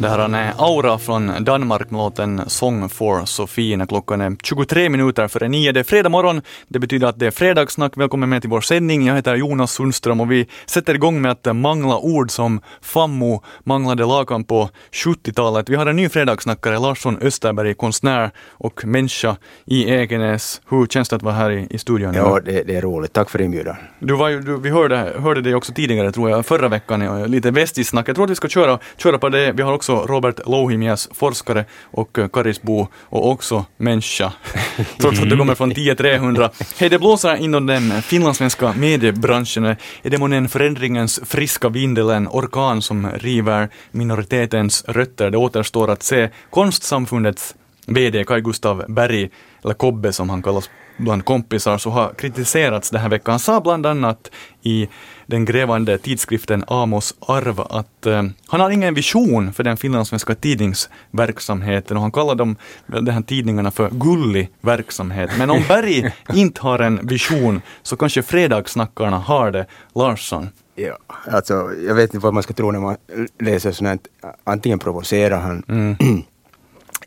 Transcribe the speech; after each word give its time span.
Det 0.00 0.08
här 0.08 0.34
är 0.34 0.52
Aura 0.58 0.98
från 0.98 1.44
Danmark 1.44 1.90
med 1.90 1.98
låten 1.98 2.42
Song 2.46 2.88
for 2.88 3.24
Sofie 3.24 3.76
när 3.76 3.86
klockan 3.86 4.20
är 4.20 4.36
23 4.42 4.88
minuter 4.88 5.28
före 5.28 5.48
nio. 5.48 5.72
Det 5.72 5.80
är 5.80 5.84
fredag 5.84 6.08
morgon. 6.08 6.42
Det 6.68 6.78
betyder 6.78 7.06
att 7.06 7.18
det 7.18 7.26
är 7.26 7.30
fredagssnack. 7.30 7.96
Välkommen 7.96 8.28
med 8.28 8.42
till 8.42 8.50
vår 8.50 8.60
sändning. 8.60 9.06
Jag 9.06 9.14
heter 9.14 9.34
Jonas 9.34 9.72
Sundström 9.72 10.20
och 10.20 10.32
vi 10.32 10.46
sätter 10.66 10.94
igång 10.94 11.22
med 11.22 11.30
att 11.30 11.56
mangla 11.56 11.98
ord 11.98 12.30
som 12.30 12.60
fammo 12.80 13.42
manglade 13.64 14.04
lakan 14.04 14.44
på 14.44 14.70
70-talet. 14.92 15.68
Vi 15.68 15.74
har 15.74 15.86
en 15.86 15.96
ny 15.96 16.08
fredagssnackare, 16.08 16.78
Larsson 16.78 17.18
Österberg, 17.22 17.74
konstnär 17.74 18.30
och 18.50 18.84
människa 18.84 19.36
i 19.64 19.90
Ekenäs. 19.90 20.60
Hur 20.68 20.86
känns 20.86 21.08
det 21.08 21.16
att 21.16 21.22
vara 21.22 21.34
här 21.34 21.50
i, 21.50 21.66
i 21.70 21.78
studion? 21.78 22.14
Ja, 22.14 22.40
det, 22.44 22.62
det, 22.62 22.76
är 22.76 22.82
roligt. 22.82 23.12
Tack 23.12 23.30
för 23.30 23.40
inbjudan. 23.40 23.76
Du 23.98 24.14
var 24.14 24.30
du, 24.30 24.60
vi 24.60 24.70
hörde, 24.70 25.12
hörde 25.18 25.40
dig 25.40 25.54
också 25.54 25.72
tidigare, 25.72 26.12
tror 26.12 26.30
jag, 26.30 26.46
förra 26.46 26.68
veckan, 26.68 27.30
lite 27.30 27.50
västis-snack. 27.50 28.08
Jag 28.08 28.16
tror 28.16 28.24
att 28.24 28.30
vi 28.30 28.34
ska 28.34 28.48
köra, 28.48 28.78
köra 28.96 29.18
på 29.18 29.28
det. 29.28 29.52
Vi 29.52 29.62
har 29.62 29.72
också 29.72 29.87
Robert 29.94 30.46
Louhimias, 30.46 31.08
forskare 31.12 31.64
och 31.82 32.18
Karisbo 32.32 32.88
och 32.94 33.30
också 33.30 33.64
människa. 33.76 34.32
Trots 35.00 35.20
att 35.20 35.30
du 35.30 35.36
kommer 35.36 35.54
från 35.54 35.70
10300. 35.70 36.50
Hej, 36.78 36.88
det 36.88 36.98
blåser 36.98 37.36
inom 37.36 37.66
den 37.66 38.02
finlandssvenska 38.02 38.72
mediebranschen. 38.72 39.64
Är 39.64 39.76
det 40.02 40.18
månne 40.18 40.36
en 40.36 40.48
förändringens 40.48 41.20
friska 41.24 41.68
vind 41.68 41.98
eller 41.98 42.14
en 42.14 42.28
orkan 42.28 42.82
som 42.82 43.10
river 43.10 43.68
minoritetens 43.90 44.84
rötter? 44.88 45.30
Det 45.30 45.38
återstår 45.38 45.90
att 45.90 46.02
se. 46.02 46.28
Konstsamfundets 46.50 47.54
VD 47.86 48.24
Kai 48.24 48.40
Gustav 48.40 48.84
Berg, 48.88 49.30
eller 49.64 49.74
Kobbe 49.74 50.12
som 50.12 50.30
han 50.30 50.42
kallas 50.42 50.70
bland 50.98 51.24
kompisar, 51.24 51.78
så 51.78 51.90
har 51.90 52.12
kritiserats 52.14 52.90
den 52.90 53.00
här 53.00 53.08
veckan. 53.08 53.32
Han 53.32 53.38
sa 53.38 53.60
bland 53.60 53.86
annat 53.86 54.30
i 54.62 54.88
den 55.26 55.44
grävande 55.44 55.98
tidskriften 55.98 56.64
Amos 56.66 57.14
Arv 57.20 57.60
att 57.60 58.06
eh, 58.06 58.22
han 58.46 58.60
har 58.60 58.70
ingen 58.70 58.94
vision 58.94 59.52
för 59.52 59.64
den 59.64 59.76
finlandssvenska 59.76 60.34
tidningsverksamheten 60.34 61.96
och 61.96 62.02
han 62.02 62.12
kallar 62.12 62.34
dem, 62.34 62.56
de 62.86 63.10
här 63.10 63.22
tidningarna 63.22 63.70
för 63.70 63.90
gullig 63.90 64.50
verksamhet. 64.60 65.30
Men 65.38 65.50
om 65.50 65.64
Berg 65.68 66.14
inte 66.34 66.60
har 66.60 66.78
en 66.78 67.06
vision 67.06 67.62
så 67.82 67.96
kanske 67.96 68.22
fredagssnackarna 68.22 69.18
har 69.18 69.50
det. 69.50 69.66
Larsson? 69.94 70.48
Ja, 70.74 70.98
alltså, 71.32 71.54
jag 71.86 71.94
vet 71.94 72.14
inte 72.14 72.24
vad 72.24 72.34
man 72.34 72.42
ska 72.42 72.54
tro 72.54 72.70
när 72.70 72.80
man 72.80 72.96
läser 73.38 73.72
sånt 73.72 74.06
Antingen 74.44 74.78
provocerar 74.78 75.40
han 75.40 75.62
mm. 75.68 75.96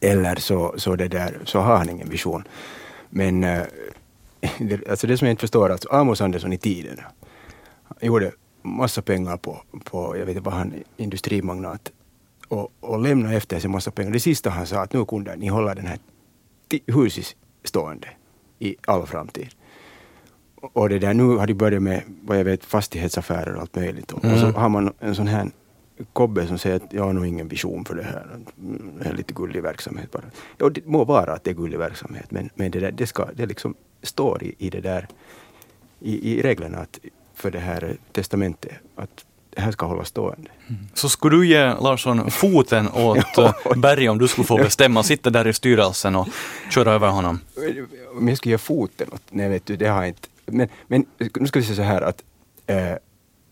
eller 0.01 0.35
så, 0.35 0.73
så, 0.77 0.95
det 0.95 1.07
där, 1.07 1.37
så 1.43 1.59
har 1.59 1.77
han 1.77 1.89
ingen 1.89 2.09
vision. 2.09 2.43
Men 3.11 3.43
äh, 3.43 3.63
det, 4.59 4.89
alltså 4.89 5.07
det 5.07 5.17
som 5.17 5.25
jag 5.27 5.33
inte 5.33 5.41
förstår, 5.41 5.69
alltså 5.69 5.89
Amos 5.89 6.21
Andersson 6.21 6.53
i 6.53 6.57
tiden, 6.57 6.99
gjorde 8.01 8.31
massa 8.61 9.01
pengar 9.01 9.37
på, 9.37 9.63
på 9.83 10.17
jag 10.17 10.25
vet 10.25 10.35
inte 10.35 10.49
vad 10.49 10.53
han, 10.53 10.73
industrimagnat, 10.97 11.91
och, 12.47 12.73
och 12.79 12.99
lämnade 12.99 13.35
efter 13.35 13.59
sig 13.59 13.69
massa 13.69 13.91
pengar. 13.91 14.11
Det 14.11 14.19
sista 14.19 14.49
han 14.49 14.67
sa 14.67 14.81
att 14.81 14.93
nu 14.93 15.05
kunde 15.05 15.35
ni 15.35 15.47
hålla 15.47 15.75
den 15.75 15.85
här 15.85 15.99
huset 16.87 17.35
stående 17.63 18.07
i 18.59 18.75
all 18.87 19.07
framtid. 19.07 19.49
Och 20.55 20.89
det 20.89 20.99
där, 20.99 21.13
nu 21.13 21.23
har 21.23 21.47
de 21.47 21.53
börjat 21.53 21.83
med, 21.83 22.03
vad 22.21 22.39
jag 22.39 22.43
vet, 22.43 22.65
fastighetsaffärer 22.65 23.55
och 23.55 23.61
allt 23.61 23.75
möjligt. 23.75 24.11
Mm. 24.11 24.33
Och 24.33 24.39
så 24.39 24.47
har 24.47 24.69
man 24.69 24.93
en 24.99 25.15
sån 25.15 25.27
här 25.27 25.51
Kobbe 26.13 26.47
som 26.47 26.57
säger 26.57 26.75
att 26.75 26.93
jag 26.93 27.03
har 27.03 27.13
nog 27.13 27.27
ingen 27.27 27.47
vision 27.47 27.85
för 27.85 27.95
det 27.95 28.03
här. 28.03 28.27
Det 28.99 29.09
är 29.09 29.13
lite 29.13 29.33
gullig 29.33 29.63
verksamhet 29.63 30.11
bara. 30.11 30.23
Ja, 30.57 30.69
det 30.69 30.85
må 30.85 31.05
vara 31.05 31.33
att 31.33 31.43
det 31.43 31.49
är 31.49 31.55
gullig 31.55 31.79
verksamhet, 31.79 32.31
men, 32.31 32.49
men 32.55 32.71
det, 32.71 32.79
där, 32.79 32.91
det, 32.91 33.07
ska, 33.07 33.27
det 33.33 33.45
liksom 33.45 33.75
står 34.01 34.43
i, 34.43 34.55
i 34.57 34.69
det 34.69 34.81
där 34.81 35.07
i, 35.99 36.33
i 36.33 36.41
reglerna 36.41 36.77
att 36.77 36.99
för 37.35 37.51
det 37.51 37.59
här 37.59 37.97
testamentet 38.11 38.71
att 38.95 39.25
det 39.49 39.61
här 39.61 39.71
ska 39.71 39.85
hållas 39.85 40.07
stående. 40.07 40.49
Mm. 40.67 40.81
Så 40.93 41.09
skulle 41.09 41.35
du 41.35 41.47
ge 41.47 41.73
Larsson 41.73 42.31
foten 42.31 42.89
åt 42.89 43.37
eh, 43.37 43.53
Berg 43.75 44.09
om 44.09 44.17
du 44.17 44.27
skulle 44.27 44.47
få 44.47 44.57
bestämma, 44.57 45.03
sitta 45.03 45.29
där 45.29 45.47
i 45.47 45.53
styrelsen 45.53 46.15
och 46.15 46.27
köra 46.69 46.91
över 46.91 47.07
honom? 47.07 47.39
Om 48.17 48.27
jag 48.27 48.37
skulle 48.37 48.53
ge 48.53 48.57
foten 48.57 49.07
åt, 49.11 49.21
nej 49.29 49.49
vet 49.49 49.65
du, 49.65 49.75
det 49.75 49.87
har 49.87 50.01
jag 50.01 50.07
inte. 50.07 50.27
Men, 50.45 50.69
men 50.87 51.05
nu 51.35 51.47
ska 51.47 51.59
vi 51.59 51.65
säga 51.65 51.75
så 51.75 51.81
här 51.81 52.01
att 52.01 52.23
eh, 52.67 52.93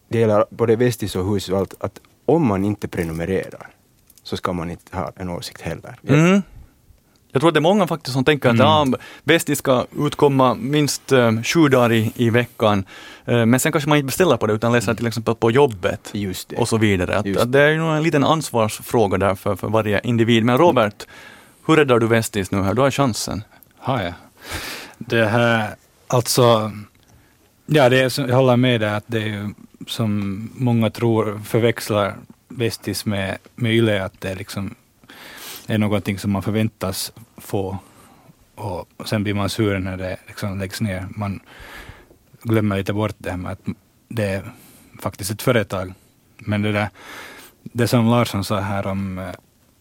det 0.08 0.20
gäller 0.20 0.46
både 0.50 0.76
Vestis 0.76 1.16
och 1.16 1.34
hus 1.34 1.50
och 1.50 1.58
allt, 1.58 1.74
att 1.80 2.00
om 2.30 2.48
man 2.48 2.66
inte 2.66 2.88
prenumererar 2.88 3.68
så 4.24 4.38
ska 4.38 4.54
man 4.54 4.72
inte 4.72 4.98
ha 4.98 5.12
en 5.16 5.30
åsikt 5.30 5.62
heller. 5.62 6.00
Mm. 6.08 6.42
Jag 7.32 7.42
tror 7.42 7.50
att 7.50 7.54
det 7.54 7.60
är 7.60 7.62
många 7.62 7.88
faktiskt 7.88 8.14
som 8.14 8.26
tänker 8.26 8.50
mm. 8.50 8.62
att 8.62 8.90
ja, 8.90 8.98
Bästis 9.24 9.60
ska 9.60 9.86
utkomma 9.98 10.54
minst 10.54 11.12
uh, 11.12 11.42
sju 11.44 11.68
dagar 11.68 11.92
i, 11.92 12.12
i 12.16 12.30
veckan, 12.30 12.86
uh, 13.28 13.46
men 13.46 13.60
sen 13.60 13.72
kanske 13.72 13.90
man 13.90 13.98
inte 13.98 14.06
beställer 14.06 14.38
på 14.38 14.48
det 14.48 14.54
utan 14.54 14.72
läser 14.72 14.94
till 14.94 15.08
exempel 15.08 15.36
på 15.36 15.52
jobbet 15.52 16.14
och 16.58 16.68
så 16.68 16.78
vidare. 16.78 17.18
Att, 17.18 17.38
att 17.38 17.52
det 17.52 17.62
är 17.62 17.78
nog 17.78 17.96
en 17.96 18.04
liten 18.04 18.24
ansvarsfråga 18.24 19.18
där 19.18 19.36
för, 19.36 19.56
för 19.56 19.68
varje 19.68 20.00
individ. 20.04 20.46
Men 20.46 20.58
Robert, 20.58 21.08
hur 21.68 21.76
räddar 21.76 22.00
du 22.00 22.08
Vestis 22.08 22.52
nu 22.52 22.62
här? 22.62 22.74
Du 22.74 22.82
har 22.82 22.92
chansen. 22.92 23.44
Har 23.78 24.02
jag? 24.02 24.14
Det 24.98 25.26
här, 25.26 25.76
alltså, 26.08 26.72
ja, 27.66 27.90
det 27.90 28.00
är, 28.00 28.30
jag 28.30 28.36
håller 28.36 28.58
med 28.58 28.82
dig 28.82 28.90
att 28.90 29.04
det 29.08 29.18
är 29.18 29.28
ju 29.28 29.54
som 29.90 30.50
många 30.56 30.90
tror 30.90 31.42
förväxlar 31.46 32.16
Vestis 32.48 33.06
med, 33.06 33.38
med 33.56 33.74
Yle, 33.74 34.06
att 34.06 34.22
det 34.22 34.36
liksom 34.36 34.76
är 35.68 35.78
någonting 35.78 36.20
som 36.20 36.32
man 36.32 36.44
förväntas 36.44 37.14
få 37.38 37.80
och 38.60 38.88
sen 39.06 39.24
blir 39.24 39.34
man 39.34 39.50
sur 39.50 39.80
när 39.80 39.98
det 39.98 40.18
liksom 40.28 40.60
läggs 40.60 40.82
ner. 40.82 41.08
Man 41.10 41.40
glömmer 42.42 42.78
lite 42.78 42.94
bort 42.94 43.16
det 43.18 43.30
här 43.30 43.38
med 43.38 43.52
att 43.52 43.62
det 44.08 44.26
är 44.26 44.52
faktiskt 45.02 45.32
ett 45.32 45.42
företag. 45.42 45.94
Men 46.38 46.62
det 46.62 46.72
där, 46.72 46.90
det 47.64 47.88
som 47.88 48.08
Larsson 48.08 48.44
sa 48.44 48.60
här 48.60 48.88
om, 48.88 49.18
eh, 49.18 49.34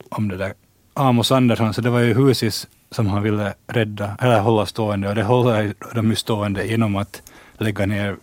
om 0.08 0.28
det 0.28 0.36
där 0.36 0.54
Amos 0.94 1.32
Andersson, 1.32 1.74
så 1.74 1.80
det 1.80 1.90
var 1.90 2.00
ju 2.00 2.14
Husis 2.14 2.68
som 2.90 3.06
han 3.06 3.22
ville 3.22 3.54
rädda, 3.66 4.16
eller 4.20 4.40
hålla 4.40 4.66
stående, 4.66 5.08
och 5.08 5.14
det 5.14 5.22
håller 5.22 5.74
de 5.94 6.10
ju 6.10 6.16
stående 6.16 6.66
genom 6.66 6.96
att 6.96 7.22
lägga 7.58 7.86
ner, 7.86 8.16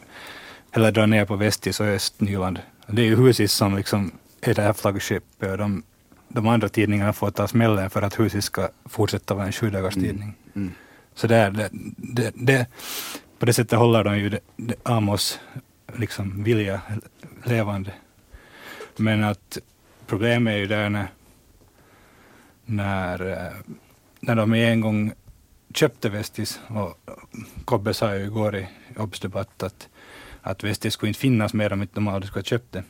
eller 0.75 0.91
dra 0.91 1.05
ner 1.05 1.25
på 1.25 1.35
Västis 1.35 1.79
och 1.79 1.85
Östnyland. 1.85 2.59
Det 2.87 3.01
är 3.01 3.05
ju 3.05 3.15
Husis 3.15 3.53
som 3.53 3.75
liksom 3.75 4.11
är 4.41 4.53
det 4.53 4.61
här 4.61 4.73
flaggskeppet 4.73 5.51
och 5.51 5.57
de 5.57 5.83
de 6.27 6.47
andra 6.47 6.69
tidningarna 6.69 7.13
får 7.13 7.31
ta 7.31 7.47
smällen 7.47 7.89
för 7.89 8.01
att 8.01 8.19
huset 8.19 8.43
ska 8.43 8.69
fortsätta 8.85 9.33
vara 9.33 9.45
en 9.45 9.51
sjudagarstidning. 9.51 10.23
Mm. 10.23 10.35
Mm. 10.55 10.71
Så 11.13 11.27
det, 11.27 11.49
det, 11.49 11.69
det, 11.97 12.31
det, 12.35 12.67
på 13.39 13.45
det 13.45 13.53
sättet 13.53 13.79
håller 13.79 14.03
de 14.03 14.17
ju 14.17 14.29
det, 14.29 14.39
det, 14.55 14.75
Amos 14.83 15.39
liksom 15.93 16.43
vilja 16.43 16.81
levande. 17.43 17.93
Men 18.97 19.23
att 19.23 19.57
problemet 20.07 20.53
är 20.53 20.57
ju 20.57 20.65
där 20.65 20.89
när, 20.89 21.07
när, 22.65 23.31
eh, 23.31 23.53
när 24.19 24.35
de 24.35 24.53
en 24.53 24.81
gång 24.81 25.13
köpte 25.73 26.09
Vestis, 26.09 26.59
och 26.67 26.99
Kobbe 27.65 27.93
sa 27.93 28.15
ju 28.15 28.23
igår 28.23 28.55
i 28.55 28.67
Obs-debatt 28.97 29.63
att, 29.63 29.87
att 30.45 30.63
Vestis 30.63 30.93
skulle 30.93 31.07
inte 31.07 31.19
finnas 31.19 31.53
mer 31.53 31.73
om 31.73 31.81
inte 31.81 31.95
de 31.95 32.07
aldrig 32.07 32.27
skulle 32.27 32.41
ha 32.41 32.45
köpt 32.45 32.71
det. 32.71 32.83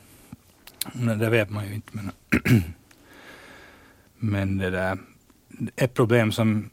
Men 0.93 1.19
det 1.19 1.29
vet 1.29 1.49
man 1.49 1.67
ju 1.67 1.73
inte. 1.73 1.91
Men 1.91 2.11
Men 4.19 4.57
det 4.57 4.69
där, 4.69 4.97
ett 5.75 5.93
problem 5.93 6.31
som 6.31 6.69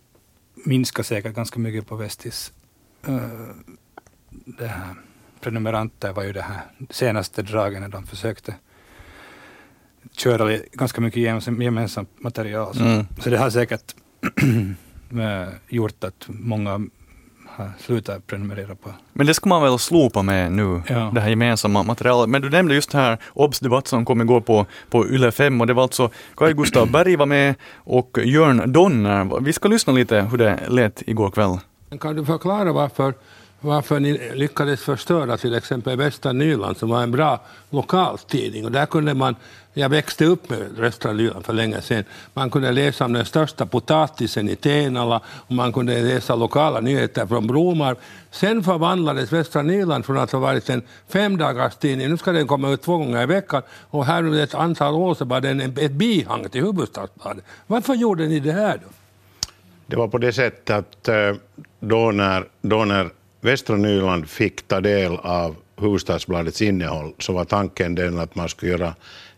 minskar 0.55 1.03
säkert 1.03 1.35
ganska 1.35 1.61
mycket 1.61 1.87
på 1.87 1.97
Vestis, 1.97 2.53
uh, 3.09 3.51
det 4.31 4.67
här 4.67 4.95
prenumeranter 5.41 6.13
var 6.13 6.23
ju 6.23 6.33
det 6.33 6.43
här 6.43 6.61
senaste 6.91 7.43
draget 7.43 7.81
när 7.81 7.89
de 7.89 8.07
försökte 8.07 8.55
köra 10.13 10.59
ganska 10.73 11.01
mycket 11.01 11.23
gemensamt 11.47 12.23
material. 12.23 12.77
Mm. 12.81 13.07
Så 13.19 13.31
det 13.31 13.39
har 13.39 13.51
säkert 13.51 13.95
gjort 15.69 16.05
att 16.05 16.25
många 16.29 16.87
sluta 17.79 18.21
prenumerera 18.21 18.75
på. 18.75 18.91
Men 19.13 19.27
det 19.27 19.35
ska 19.35 19.49
man 19.49 19.63
väl 19.63 19.79
slopa 19.79 20.23
med 20.23 20.53
nu, 20.53 20.83
ja. 20.89 21.11
det 21.15 21.21
här 21.21 21.31
gemensamma 21.31 21.83
materialet. 21.83 22.31
Men 22.31 22.43
du 22.43 22.51
nämnde 22.51 22.75
just 22.75 22.93
här 22.93 23.19
OBS-debatt 23.35 23.87
som 23.87 24.05
kom 24.05 24.21
igår 24.21 24.41
på, 24.41 24.67
på 24.91 25.07
Yle 25.07 25.33
5 25.33 25.61
och 25.61 25.67
det 25.67 25.75
var 25.75 25.83
alltså 25.83 26.11
Kaj 26.37 26.55
Gustav 26.55 26.91
Berg 26.91 27.17
var 27.17 27.27
med 27.27 27.55
och 27.77 28.19
Jörn 28.25 28.73
Donner. 28.73 29.41
Vi 29.41 29.53
ska 29.53 29.69
lyssna 29.69 29.93
lite 29.93 30.21
hur 30.21 30.39
det 30.39 30.61
lät 30.69 31.03
igår 31.07 31.31
kväll. 31.31 31.59
Kan 32.01 32.17
du 32.17 32.25
förklara 32.25 32.73
varför 32.73 33.15
varför 33.63 34.01
ni 34.01 34.35
lyckades 34.35 34.83
förstöra 34.83 35.37
till 35.37 35.55
exempel 35.55 35.97
Västra 35.97 36.33
Nyland 36.33 36.77
som 36.77 36.89
var 36.89 37.03
en 37.03 37.11
bra 37.11 37.41
lokaltidning. 37.71 38.65
Och 38.65 38.73
där 38.73 38.87
kunde 38.87 39.15
man, 39.15 39.37
jag 39.75 39.89
växte 39.89 40.25
upp 40.25 40.51
med 40.51 40.59
Västra 40.79 41.13
Nyland 41.13 41.47
för 41.47 41.53
länge 41.53 41.81
sedan, 41.81 42.05
man 42.35 42.51
kunde 42.51 42.73
läsa 42.73 43.05
om 43.05 43.13
den 43.13 43.25
största 43.25 43.67
potatisen 43.67 44.49
i 44.49 44.57
Tenala 44.57 45.21
och 45.27 45.53
man 45.53 45.73
kunde 45.73 46.03
läsa 46.03 46.35
lokala 46.35 46.81
nyheter 46.81 47.27
från 47.27 47.47
Bromar. 47.47 47.97
Sen 48.31 48.63
förvandlades 48.63 49.33
Västra 49.33 49.63
Nyland 49.63 50.05
från 50.05 50.19
att 50.19 50.33
ha 50.33 50.39
varit 50.39 50.71
en 50.71 50.83
femdagarstidning, 51.09 52.09
nu 52.09 52.17
ska 52.17 52.33
den 52.33 52.47
komma 52.47 52.71
ut 52.71 52.83
två 52.83 52.99
gånger 52.99 53.23
i 53.23 53.27
veckan 53.27 53.63
och 53.91 54.05
här 54.05 54.25
under 54.25 54.45
ett 54.45 54.55
antal 54.55 54.95
år 54.95 55.15
så 55.15 55.25
var 55.25 55.41
den 55.41 55.61
ett 55.61 55.93
bihang 55.93 56.49
till 56.49 56.63
Hufvudstadsbladet. 56.63 57.45
Varför 57.67 57.95
gjorde 57.95 58.27
ni 58.27 58.41
det 58.41 58.53
här 58.53 58.77
då? 58.83 58.89
Det 59.87 59.97
var 59.97 60.09
på 60.09 60.19
det 60.19 60.33
sättet 60.33 60.71
att 60.71 61.09
eh, 61.09 61.35
då 61.81 62.11
när, 62.11 62.49
då 62.63 62.85
när 62.85 63.11
Västra 63.45 63.77
Nyland 63.77 64.29
fick 64.29 64.69
ta 64.69 64.81
del 64.81 65.17
av 65.17 65.57
Hufvudstadsbladets 65.77 66.63
innehåll 66.63 67.15
så 67.19 67.33
var 67.33 67.45
tanken 67.45 67.95
den 67.95 68.19
att 68.19 68.35
man 68.35 68.49
skulle 68.49 68.73
göra 68.73 68.95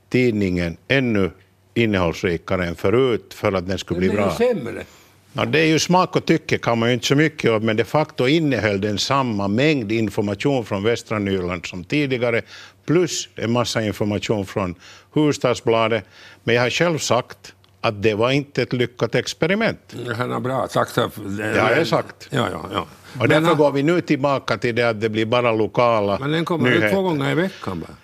tidningen 0.09 0.77
ännu 0.89 1.31
innehållsrikare 1.75 2.67
än 2.67 2.75
förut 2.75 3.35
för 3.35 3.53
att 3.53 3.67
den 3.67 3.79
skulle 3.79 4.01
bli 4.01 4.09
bra. 4.09 4.37
sämre. 4.37 4.85
Ja, 5.33 5.45
det 5.45 5.59
är 5.59 5.67
ju 5.67 5.79
smak 5.79 6.17
och 6.17 6.25
tycke 6.25 6.59
kan 6.59 6.79
man 6.79 6.89
ju 6.89 6.95
inte 6.95 7.07
så 7.07 7.15
mycket 7.15 7.51
om, 7.51 7.65
men 7.65 7.77
de 7.77 7.85
facto 7.85 8.27
innehöll 8.29 8.81
den 8.81 8.99
samma 8.99 9.49
mängd 9.49 9.93
information 9.93 10.65
från 10.65 10.83
västra 10.83 11.19
Nyland 11.19 11.67
som 11.67 11.85
tidigare, 11.85 12.43
plus 12.87 13.29
en 13.37 13.53
massa 13.53 13.83
information 13.83 14.47
från 14.47 14.75
Hufvudstadsbladet. 15.13 16.05
Men 16.45 16.55
jag 16.55 16.63
har 16.63 16.71
själv 16.71 16.99
sagt 16.99 17.55
att 17.85 18.03
det 18.03 18.15
var 18.15 18.31
inte 18.31 18.63
ett 18.63 18.73
lyckat 18.73 19.15
experiment. 19.15 19.95
Han 20.17 20.31
har 20.31 20.41
bra 20.41 20.69
sagt. 20.69 20.95
Det 20.95 21.11
Det 21.53 21.61
har 21.61 21.71
jag 21.71 21.87
sagt. 21.87 22.29
Ja, 22.31 22.49
ja, 22.53 22.65
ja. 22.73 22.87
Och 23.21 23.29
därför 23.29 23.55
går 23.55 23.73
vi 23.73 23.83
nu 23.83 24.01
tillbaka 24.01 24.59
till 24.59 24.75
det 24.75 24.89
att 24.89 25.01
det 25.01 25.09
blir 25.09 25.27
bara 25.27 25.53
lokala 25.53 26.19
men 26.21 26.31
den 26.31 26.45
kommer 26.45 26.69
ut 26.71 26.75
nyheter. 26.75 26.95
två 26.95 27.03
gånger 27.03 27.31
i 27.31 27.35
veckan 27.35 27.81
bara. 27.81 27.95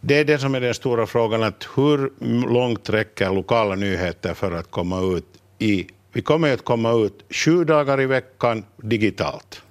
Det 0.00 0.18
är 0.18 0.24
det 0.24 0.38
som 0.38 0.54
är 0.54 0.60
den 0.60 0.74
stora 0.74 1.06
frågan, 1.06 1.42
att 1.42 1.68
hur 1.74 2.12
långt 2.52 2.90
räcker 2.90 3.30
lokala 3.30 3.74
nyheter 3.74 4.34
för 4.34 4.52
att 4.52 4.70
komma 4.70 5.00
ut 5.16 5.26
i... 5.58 5.86
Vi 6.12 6.22
kommer 6.22 6.48
ju 6.48 6.54
att 6.54 6.64
komma 6.64 6.92
ut 6.92 7.24
sju 7.30 7.64
dagar 7.64 8.00
i 8.00 8.06
veckan 8.06 8.64
digitalt. 8.76 9.62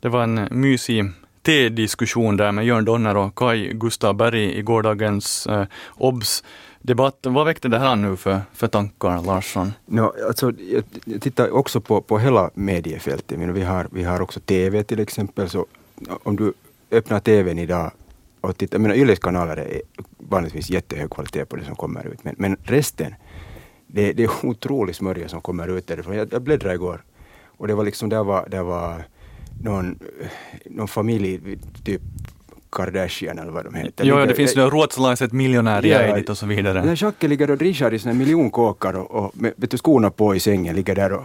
Det 0.00 0.08
var 0.08 0.22
en 0.22 0.48
mysig 0.50 1.12
T-diskussion 1.42 2.36
där 2.36 2.52
med 2.52 2.66
Jörn 2.66 2.84
Donner 2.84 3.16
och 3.16 3.34
Kai 3.34 3.72
Gustav 3.72 4.14
Berg 4.14 4.58
i 4.58 4.62
gårdagens 4.62 5.46
eh, 5.46 5.66
Debatten, 6.82 7.32
Vad 7.34 7.46
väckte 7.46 7.68
det 7.68 7.78
här 7.78 7.96
nu 7.96 8.16
för, 8.16 8.40
för 8.52 8.68
tankar, 8.68 9.22
Larsson? 9.22 9.72
No, 9.86 10.12
alltså, 10.28 10.52
jag 11.04 11.20
tittar 11.20 11.50
också 11.50 11.80
på, 11.80 12.00
på 12.00 12.18
hela 12.18 12.50
mediefältet. 12.54 13.38
Men 13.38 13.52
vi, 13.52 13.62
har, 13.62 13.88
vi 13.92 14.02
har 14.04 14.20
också 14.20 14.40
TV 14.40 14.82
till 14.82 15.00
exempel. 15.00 15.48
Så 15.48 15.66
om 16.22 16.36
du 16.36 16.52
öppnar 16.90 17.20
TVn 17.20 17.58
idag 17.58 17.90
och 18.40 18.56
tittar, 18.56 18.94
Yles 18.94 19.18
kanaler 19.18 19.56
är 19.56 19.82
vanligtvis 20.18 20.70
jättehög 20.70 21.10
kvalitet 21.10 21.44
på 21.44 21.56
det 21.56 21.64
som 21.64 21.76
kommer 21.76 22.06
ut. 22.06 22.24
Men, 22.24 22.34
men 22.38 22.56
resten, 22.62 23.14
det, 23.86 24.12
det 24.12 24.24
är 24.24 24.30
otrolig 24.46 24.94
smörja 24.94 25.28
som 25.28 25.40
kommer 25.40 25.68
ut 25.68 25.86
därifrån. 25.86 26.16
Jag, 26.16 26.32
jag 26.32 26.42
bläddrade 26.42 26.74
igår 26.74 27.02
och 27.44 27.68
det 27.68 27.74
var 27.74 27.84
liksom, 27.84 28.08
där 28.08 28.24
var, 28.24 28.48
där 28.48 28.62
var 28.62 29.04
någon, 29.62 29.98
någon 30.64 30.88
familj, 30.88 31.58
typ 31.84 32.02
Kardashian 32.72 33.38
eller 33.38 33.52
vad 33.52 33.64
de 33.64 33.74
heter. 33.74 34.04
Jo, 34.04 34.14
ja, 34.14 34.20
det 34.20 34.26
Ligger- 34.26 34.36
finns 34.36 34.56
ju 34.56 34.60
ruotsalaiset 34.70 35.32
miljonärer 35.32 36.30
och 36.30 36.38
så 36.38 36.46
vidare. 36.46 36.84
när 36.84 37.02
Jacques 37.04 37.28
ligger 37.30 37.50
och 37.50 37.58
drischar 37.58 37.94
i 37.94 37.98
sina 37.98 38.14
miljonkåkar 38.14 38.96
och, 38.96 39.10
och 39.10 39.30
med 39.34 39.52
vet 39.56 39.70
du, 39.70 39.78
skorna 39.78 40.10
på 40.10 40.34
i 40.34 40.40
sängen, 40.40 40.76
ligger 40.76 40.94
där 40.94 41.12
och, 41.12 41.24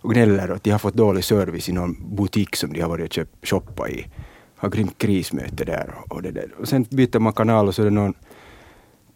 och 0.00 0.12
gnäller 0.12 0.48
att 0.48 0.64
de 0.64 0.70
har 0.70 0.78
fått 0.78 0.94
dålig 0.94 1.24
service 1.24 1.68
i 1.68 1.72
någon 1.72 2.16
butik 2.16 2.56
som 2.56 2.72
de 2.72 2.80
har 2.80 2.88
varit 2.88 3.04
och 3.04 3.12
köpt, 3.12 3.48
shoppa 3.48 3.88
i. 3.88 4.06
Har 4.56 4.68
grymt 4.70 4.98
krismöte 4.98 5.64
där 5.64 5.94
och, 6.04 6.12
och 6.12 6.22
det 6.22 6.30
där. 6.30 6.48
Och 6.60 6.68
sen 6.68 6.86
byter 6.90 7.18
man 7.18 7.32
kanal 7.32 7.68
och 7.68 7.74
så 7.74 7.82
är 7.82 7.84
det 7.84 7.90
någon 7.90 8.14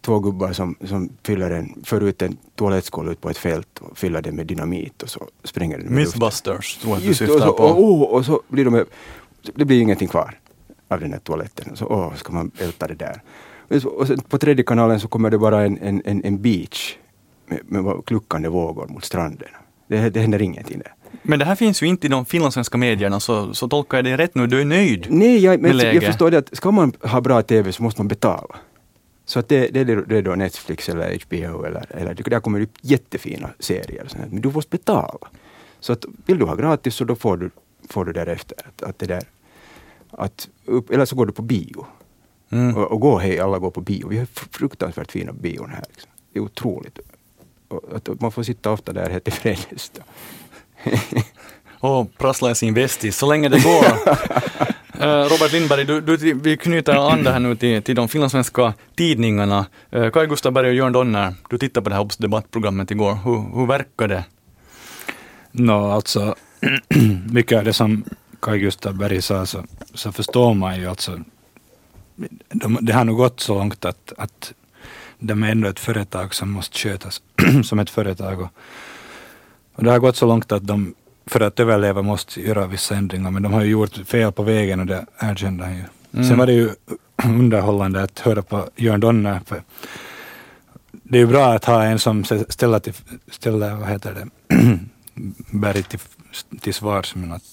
två 0.01 0.19
gubbar 0.19 0.53
som, 0.53 0.75
som 0.85 1.09
fyller 1.23 1.51
en, 1.51 1.73
för 1.83 2.01
ut 2.01 2.21
en 2.21 2.37
toalettskål 2.55 3.09
ut 3.09 3.21
på 3.21 3.29
ett 3.29 3.37
fält 3.37 3.79
och 3.79 3.97
fyller 3.97 4.21
den 4.21 4.35
med 4.35 4.47
dynamit 4.47 5.03
och 5.03 5.09
så 5.09 5.27
spränger 5.43 5.77
den 5.77 5.85
med. 5.87 5.95
Mythbusters, 5.95 6.77
tror 6.77 6.91
jag 6.91 6.97
att 6.97 7.03
du 7.03 7.07
Just, 7.07 7.21
och, 7.21 7.27
syftar 7.27 7.45
så, 7.47 7.53
på. 7.53 7.63
och, 7.63 7.79
oh, 7.83 8.01
och 8.01 8.25
så 8.25 8.41
blir 8.47 8.65
de, 8.65 8.85
det 9.55 9.65
blir 9.65 9.81
ingenting 9.81 10.07
kvar 10.07 10.37
av 10.93 10.99
den 10.99 11.13
här 11.13 11.19
toaletten. 11.19 11.75
Så 11.75 11.85
åh, 11.85 12.13
ska 12.15 12.33
man 12.33 12.51
älta 12.57 12.87
det 12.87 12.95
där. 12.95 13.21
Och, 13.85 14.07
sen 14.07 14.19
på 14.19 14.37
tredje 14.37 14.63
kanalen 14.63 14.99
så 14.99 15.07
kommer 15.07 15.29
det 15.29 15.37
bara 15.37 15.61
en, 15.61 15.77
en, 15.77 16.21
en, 16.25 16.41
beach 16.41 16.95
med, 17.45 17.59
med 17.83 18.05
kluckande 18.05 18.49
vågor 18.49 18.87
mot 18.87 19.05
stranden. 19.05 19.49
Det, 19.87 20.09
det 20.09 20.19
händer 20.19 20.41
ingenting 20.41 20.79
där. 20.79 20.93
Men 21.23 21.39
det 21.39 21.45
här 21.45 21.55
finns 21.55 21.83
ju 21.83 21.87
inte 21.87 22.07
i 22.07 22.09
de 22.09 22.25
finlandssvenska 22.25 22.77
medierna, 22.77 23.19
så, 23.19 23.53
så 23.53 23.67
tolkar 23.67 23.97
jag 23.97 24.05
det 24.05 24.17
rätt 24.17 24.35
nu. 24.35 24.47
Du 24.47 24.61
är 24.61 24.65
nöjd 24.65 25.07
Nej, 25.09 25.43
jag, 25.43 25.61
men 25.61 25.77
jag 25.77 26.03
förstår 26.03 26.31
det 26.31 26.37
att 26.37 26.57
ska 26.57 26.71
man 26.71 26.93
ha 27.01 27.21
bra 27.21 27.41
TV 27.41 27.71
så 27.71 27.83
måste 27.83 28.01
man 28.01 28.07
betala. 28.07 28.55
Så 29.25 29.39
att 29.39 29.49
det, 29.49 29.67
det, 29.67 29.79
är 29.79 30.03
det 30.07 30.17
är 30.17 30.21
då 30.21 30.35
Netflix 30.35 30.89
eller 30.89 31.19
HBO 31.25 31.63
eller, 31.63 31.85
eller 31.89 32.29
där 32.29 32.39
kommer 32.39 32.59
det 32.59 32.65
upp 32.65 32.77
jättefina 32.81 33.49
serier. 33.59 34.07
Men 34.29 34.41
du 34.41 34.49
måste 34.49 34.69
betala. 34.69 35.27
Så 35.79 35.93
att 35.93 36.05
vill 36.25 36.39
du 36.39 36.45
ha 36.45 36.55
gratis 36.55 36.95
så 36.95 37.03
då 37.03 37.15
får 37.15 37.37
du, 37.37 37.49
får 37.89 38.05
du 38.05 38.13
därefter. 38.13 38.57
Att, 38.65 38.83
att 38.83 38.99
det 38.99 39.05
där, 39.05 39.23
att 40.11 40.49
upp, 40.65 40.89
eller 40.89 41.05
så 41.05 41.15
går 41.15 41.25
du 41.25 41.31
på 41.31 41.41
bio. 41.41 41.85
Mm. 42.49 42.75
Och, 42.75 42.91
och 42.91 42.99
gå 42.99 43.17
hej, 43.17 43.39
alla 43.39 43.59
går 43.59 43.71
på 43.71 43.81
bio. 43.81 44.07
Vi 44.07 44.17
har 44.17 44.25
fr- 44.25 44.47
fruktansvärt 44.51 45.11
fina 45.11 45.33
bion 45.33 45.69
här. 45.69 45.83
Liksom. 45.89 46.11
Det 46.33 46.39
är 46.39 46.43
otroligt. 46.43 46.99
Och, 47.67 47.81
att 47.95 48.21
man 48.21 48.31
får 48.31 48.43
sitta 48.43 48.71
ofta 48.71 48.93
där 48.93 49.09
helt 49.09 49.23
tillfreds. 49.23 49.91
då. 49.95 50.01
och 51.87 52.17
prassla 52.17 52.51
i 52.51 52.55
sin 52.55 52.73
vestis 52.73 53.17
så 53.17 53.29
länge 53.29 53.49
det 53.49 53.63
går. 53.63 53.85
Eh, 55.01 55.23
Robert 55.23 55.51
Lindberg, 55.51 55.85
du, 55.85 56.01
du, 56.01 56.33
vi 56.33 56.57
knyter 56.57 57.11
an 57.11 57.23
det 57.23 57.31
här 57.31 57.39
nu 57.39 57.55
till, 57.55 57.83
till 57.83 57.95
de 57.95 58.07
finlandssvenska 58.07 58.73
tidningarna. 58.95 59.65
Uh, 59.95 60.09
Kai 60.09 60.27
Gustav 60.27 60.51
Berg 60.51 60.69
och 60.69 60.75
Jörn 60.75 60.93
Donner, 60.93 61.33
du 61.49 61.57
tittade 61.57 61.83
på 61.83 61.89
det 61.89 61.95
här 61.95 62.01
OBS 62.01 62.17
debattprogrammet 62.17 62.91
igår. 62.91 63.13
Hur, 63.23 63.55
hur 63.55 63.65
verkar 63.65 64.07
det? 64.07 64.23
Nå, 65.51 65.91
alltså, 65.91 66.35
mycket 67.31 67.57
av 67.57 67.63
det 67.63 67.73
som 67.73 68.03
Kai 68.41 68.59
Gustav 68.59 68.97
Berg 68.97 69.21
sa 69.21 69.45
så, 69.45 69.63
så 69.93 70.11
förstår 70.11 70.53
man 70.53 70.79
ju 70.79 70.87
alltså. 70.87 71.19
De, 72.49 72.77
det 72.81 72.93
har 72.93 73.05
nog 73.05 73.17
gått 73.17 73.39
så 73.39 73.53
långt 73.57 73.85
att, 73.85 74.13
att 74.17 74.53
de 75.19 75.43
är 75.43 75.51
ändå 75.51 75.67
ett 75.67 75.79
företag 75.79 76.35
som 76.35 76.51
måste 76.51 76.77
skötas 76.77 77.21
som 77.63 77.79
ett 77.79 77.89
företag. 77.89 78.41
Och, 78.41 78.49
och 79.75 79.83
det 79.83 79.91
har 79.91 79.99
gått 79.99 80.15
så 80.15 80.25
långt 80.25 80.51
att 80.51 80.67
de 80.67 80.95
för 81.25 81.39
att 81.39 81.59
överleva 81.59 82.01
måste 82.01 82.41
göra 82.41 82.67
vissa 82.67 82.95
ändringar. 82.95 83.31
Men 83.31 83.43
de 83.43 83.53
har 83.53 83.61
ju 83.61 83.71
gjort 83.71 83.95
fel 83.95 84.31
på 84.31 84.43
vägen 84.43 84.79
och 84.79 84.85
det 84.85 85.05
erkände 85.19 85.63
han 85.63 85.73
ju. 85.73 85.83
Mm. 86.13 86.27
Sen 86.27 86.37
var 86.37 86.45
det 86.45 86.53
ju 86.53 86.69
underhållande 87.23 88.03
att 88.03 88.19
höra 88.19 88.41
på 88.41 88.69
Jörn 88.75 88.99
Donner. 88.99 89.39
För 89.45 89.63
det 90.91 91.17
är 91.17 91.19
ju 91.19 91.27
bra 91.27 91.53
att 91.53 91.65
ha 91.65 91.83
en 91.83 91.99
som 91.99 92.23
ställer, 92.23 92.79
till, 92.79 92.93
ställer 93.31 93.75
vad 93.75 93.89
heter 93.89 94.13
det, 94.13 94.55
Berg 95.51 95.83
till, 95.83 95.99
till 96.59 96.73
svars. 96.73 97.15
Men 97.15 97.31
att, 97.31 97.43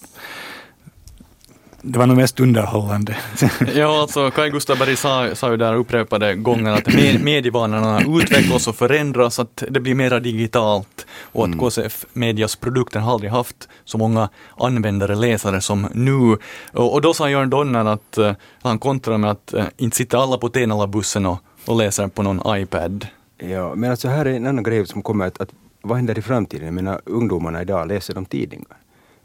det 1.82 1.98
var 1.98 2.06
nog 2.06 2.16
mest 2.16 2.40
underhållande. 2.40 3.16
Ja, 3.74 4.00
alltså 4.00 4.30
Kai 4.30 4.50
Gustav 4.50 4.78
Berg 4.78 4.96
sa, 4.96 5.34
sa 5.34 5.50
ju 5.50 5.56
där 5.56 5.74
upprepade 5.74 6.34
gånger 6.34 6.72
att 6.72 6.94
med, 6.94 7.20
medievanorna 7.24 8.02
utvecklas 8.20 8.68
och 8.68 8.76
förändras, 8.76 9.38
att 9.38 9.62
det 9.70 9.80
blir 9.80 9.94
mera 9.94 10.20
digitalt 10.20 11.06
och 11.22 11.44
att 11.48 11.58
KCF 11.58 12.06
Medias 12.12 12.56
produkter 12.56 13.00
har 13.00 13.12
aldrig 13.12 13.30
haft 13.30 13.68
så 13.84 13.98
många 13.98 14.28
användare, 14.56 15.14
läsare 15.14 15.60
som 15.60 15.88
nu. 15.94 16.36
Och, 16.72 16.94
och 16.94 17.00
då 17.00 17.14
sa 17.14 17.30
Jörn 17.30 17.50
Donner 17.50 17.84
att 17.84 18.18
eh, 18.18 18.32
han 18.62 18.78
kontrar 18.78 19.18
med 19.18 19.30
att 19.30 19.54
eh, 19.54 19.64
inte 19.76 19.96
sitter 19.96 20.18
alla 20.18 20.38
på 20.38 20.48
Tenala-bussen 20.48 21.26
och, 21.26 21.38
och 21.66 21.76
läser 21.76 22.08
på 22.08 22.22
någon 22.22 22.58
iPad. 22.60 23.06
Ja, 23.38 23.74
men 23.74 23.90
alltså 23.90 24.08
här 24.08 24.26
är 24.26 24.34
en 24.34 24.46
annan 24.46 24.64
grej 24.64 24.86
som 24.86 25.02
kommer 25.02 25.26
att, 25.26 25.40
att 25.40 25.48
vad 25.82 25.96
händer 25.96 26.18
i 26.18 26.22
framtiden? 26.22 26.64
Jag 26.64 26.74
menar, 26.74 27.00
ungdomarna 27.04 27.62
idag, 27.62 27.88
läser 27.88 28.14
de 28.14 28.24
tidningar? 28.24 28.76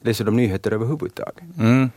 Läser 0.01 0.25
de 0.25 0.36
nyheter 0.36 0.72
överhuvudtaget? 0.72 1.43
Mm. 1.60 1.89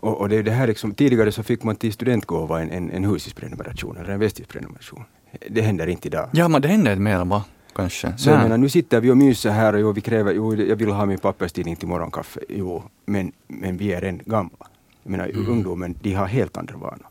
Och, 0.00 0.20
och 0.20 0.28
det 0.28 0.36
är 0.36 0.42
det 0.42 0.50
här 0.50 0.66
liksom, 0.66 0.94
tidigare 0.94 1.32
så 1.32 1.42
fick 1.42 1.62
man 1.62 1.76
till 1.76 1.92
studentgåva 1.92 2.60
en, 2.60 2.70
en, 2.70 2.90
en 2.90 3.04
husisprenumeration 3.04 3.96
eller 3.96 4.10
en 4.10 4.20
vestisprenumeration. 4.20 5.04
Det 5.50 5.60
händer 5.62 5.86
inte 5.86 6.08
idag. 6.08 6.28
Ja, 6.32 6.48
men 6.48 6.62
det 6.62 6.68
händer 6.68 6.90
inte 6.92 7.02
mer 7.02 7.24
va? 7.24 7.44
Kanske. 7.74 8.12
Så 8.16 8.30
jag 8.30 8.42
menar, 8.42 8.58
nu 8.58 8.68
sitter 8.68 9.00
vi 9.00 9.10
och 9.10 9.16
myser 9.16 9.50
här 9.50 9.72
och 9.72 9.80
jo, 9.80 9.92
vi 9.92 10.00
kräver, 10.00 10.32
jo, 10.32 10.54
jag 10.54 10.76
vill 10.76 10.90
ha 10.90 11.06
min 11.06 11.18
papperstidning 11.18 11.76
till 11.76 11.88
morgonkaffe, 11.88 12.40
jo, 12.48 12.82
men, 13.06 13.32
men 13.48 13.76
vi 13.76 13.92
är 13.92 14.00
redan 14.00 14.20
gamla. 14.24 14.66
Jag 15.02 15.10
menar, 15.10 15.30
ungdomen, 15.48 15.94
de 16.02 16.12
har 16.14 16.26
helt 16.26 16.56
andra 16.56 16.76
vanor. 16.76 17.06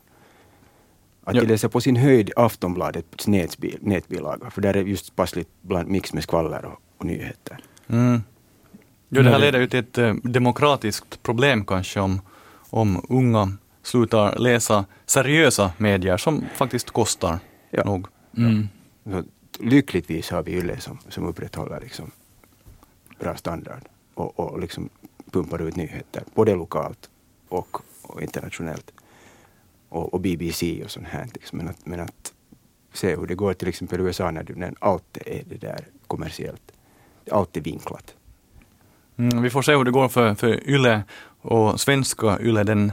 Att 1.24 1.34
Ja. 1.34 1.40
de 1.40 1.46
läser 1.46 1.68
på 1.68 1.80
sin 1.80 1.96
höjd 1.96 2.30
Aftonbladets 2.36 3.26
nätbil, 3.26 3.78
nätbilaga, 3.80 4.50
för 4.50 4.60
där 4.60 4.76
är 4.76 4.82
just 4.82 5.16
passligt 5.16 5.48
bland 5.62 5.88
mix 5.88 6.12
med 6.12 6.22
skvaller 6.22 6.64
och, 6.64 6.80
och 6.98 7.04
nyheter. 7.04 7.58
Mm. 7.88 8.22
Jo, 9.08 9.22
det 9.22 9.30
här 9.30 9.38
leder 9.38 9.60
ju 9.60 9.66
till 9.66 9.78
ett 9.78 9.98
eh, 9.98 10.14
demokratiskt 10.14 11.22
problem 11.22 11.64
kanske 11.64 12.00
om, 12.00 12.20
om 12.70 13.06
unga 13.08 13.52
slutar 13.82 14.38
läsa 14.38 14.84
seriösa 15.06 15.72
medier 15.76 16.16
som 16.16 16.44
faktiskt 16.54 16.90
kostar 16.90 17.38
Ja. 17.70 17.84
nog. 17.84 18.06
Mm. 18.36 18.68
Så, 19.04 19.22
lyckligtvis 19.58 20.30
har 20.30 20.42
vi 20.42 20.52
Yle 20.52 20.80
som, 20.80 20.98
som 21.08 21.26
upprätthåller 21.26 21.80
liksom 21.80 22.10
bra 23.18 23.36
standard 23.36 23.82
och, 24.14 24.40
och 24.40 24.60
liksom 24.60 24.88
pumpar 25.30 25.62
ut 25.62 25.76
nyheter, 25.76 26.22
både 26.34 26.54
lokalt 26.54 27.10
och, 27.48 27.76
och 28.02 28.22
internationellt. 28.22 28.90
Och, 29.88 30.14
och 30.14 30.20
BBC 30.20 30.84
och 30.84 30.90
sånt 30.90 31.06
här. 31.06 31.28
Liksom. 31.34 31.58
Men, 31.58 31.68
att, 31.68 31.86
men 31.86 32.00
att 32.00 32.32
se 32.92 33.16
hur 33.16 33.26
det 33.26 33.34
går 33.34 33.54
till 33.54 33.68
exempel 33.68 34.00
i 34.00 34.02
USA 34.02 34.30
när, 34.30 34.42
du, 34.42 34.54
när 34.54 34.74
allt 34.78 35.18
är 35.26 35.42
det 35.48 35.56
där 35.56 35.86
kommersiellt. 36.06 36.72
Allt 37.30 37.56
är 37.56 37.60
vinklat. 37.60 38.14
Mm, 39.16 39.42
vi 39.42 39.50
får 39.50 39.62
se 39.62 39.76
hur 39.76 39.84
det 39.84 39.90
går 39.90 40.08
för, 40.08 40.34
för 40.34 40.68
YLE 40.68 41.02
och 41.42 41.80
svenska 41.80 42.38
YLE, 42.40 42.64
den 42.64 42.92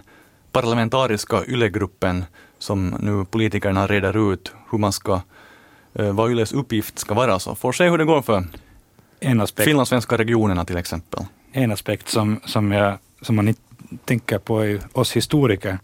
parlamentariska 0.51 1.46
YLE-gruppen 1.48 2.25
som 2.60 2.98
nu 3.00 3.25
politikerna 3.25 3.88
reder 3.88 4.34
ut 4.34 4.51
hur 4.72 4.77
man 4.77 4.92
ska, 4.94 5.22
eh, 5.94 6.12
vad 6.12 6.32
YLEs 6.32 6.54
uppgift 6.54 7.00
ska 7.00 7.13
vara. 7.13 7.39
Så 7.39 7.56
får 7.56 7.72
se 7.72 7.89
hur 7.89 7.98
det 7.98 8.06
går 8.06 8.22
för 8.22 8.44
En 9.20 9.42
aspekt, 9.42 9.66
finlandssvenska 9.66 10.18
regionerna 10.18 10.66
till 10.66 10.77
exempel. 10.77 11.25
en 11.51 11.72
aspekt 11.72 12.08
som, 12.08 12.39
som, 12.46 12.72
jag, 12.72 12.98
som 13.22 13.36
man 13.36 13.48
inte 13.48 13.62
tänker 14.06 14.39
på 14.39 14.66
är 14.66 14.80
oss 14.94 15.16
historiker. 15.16 15.80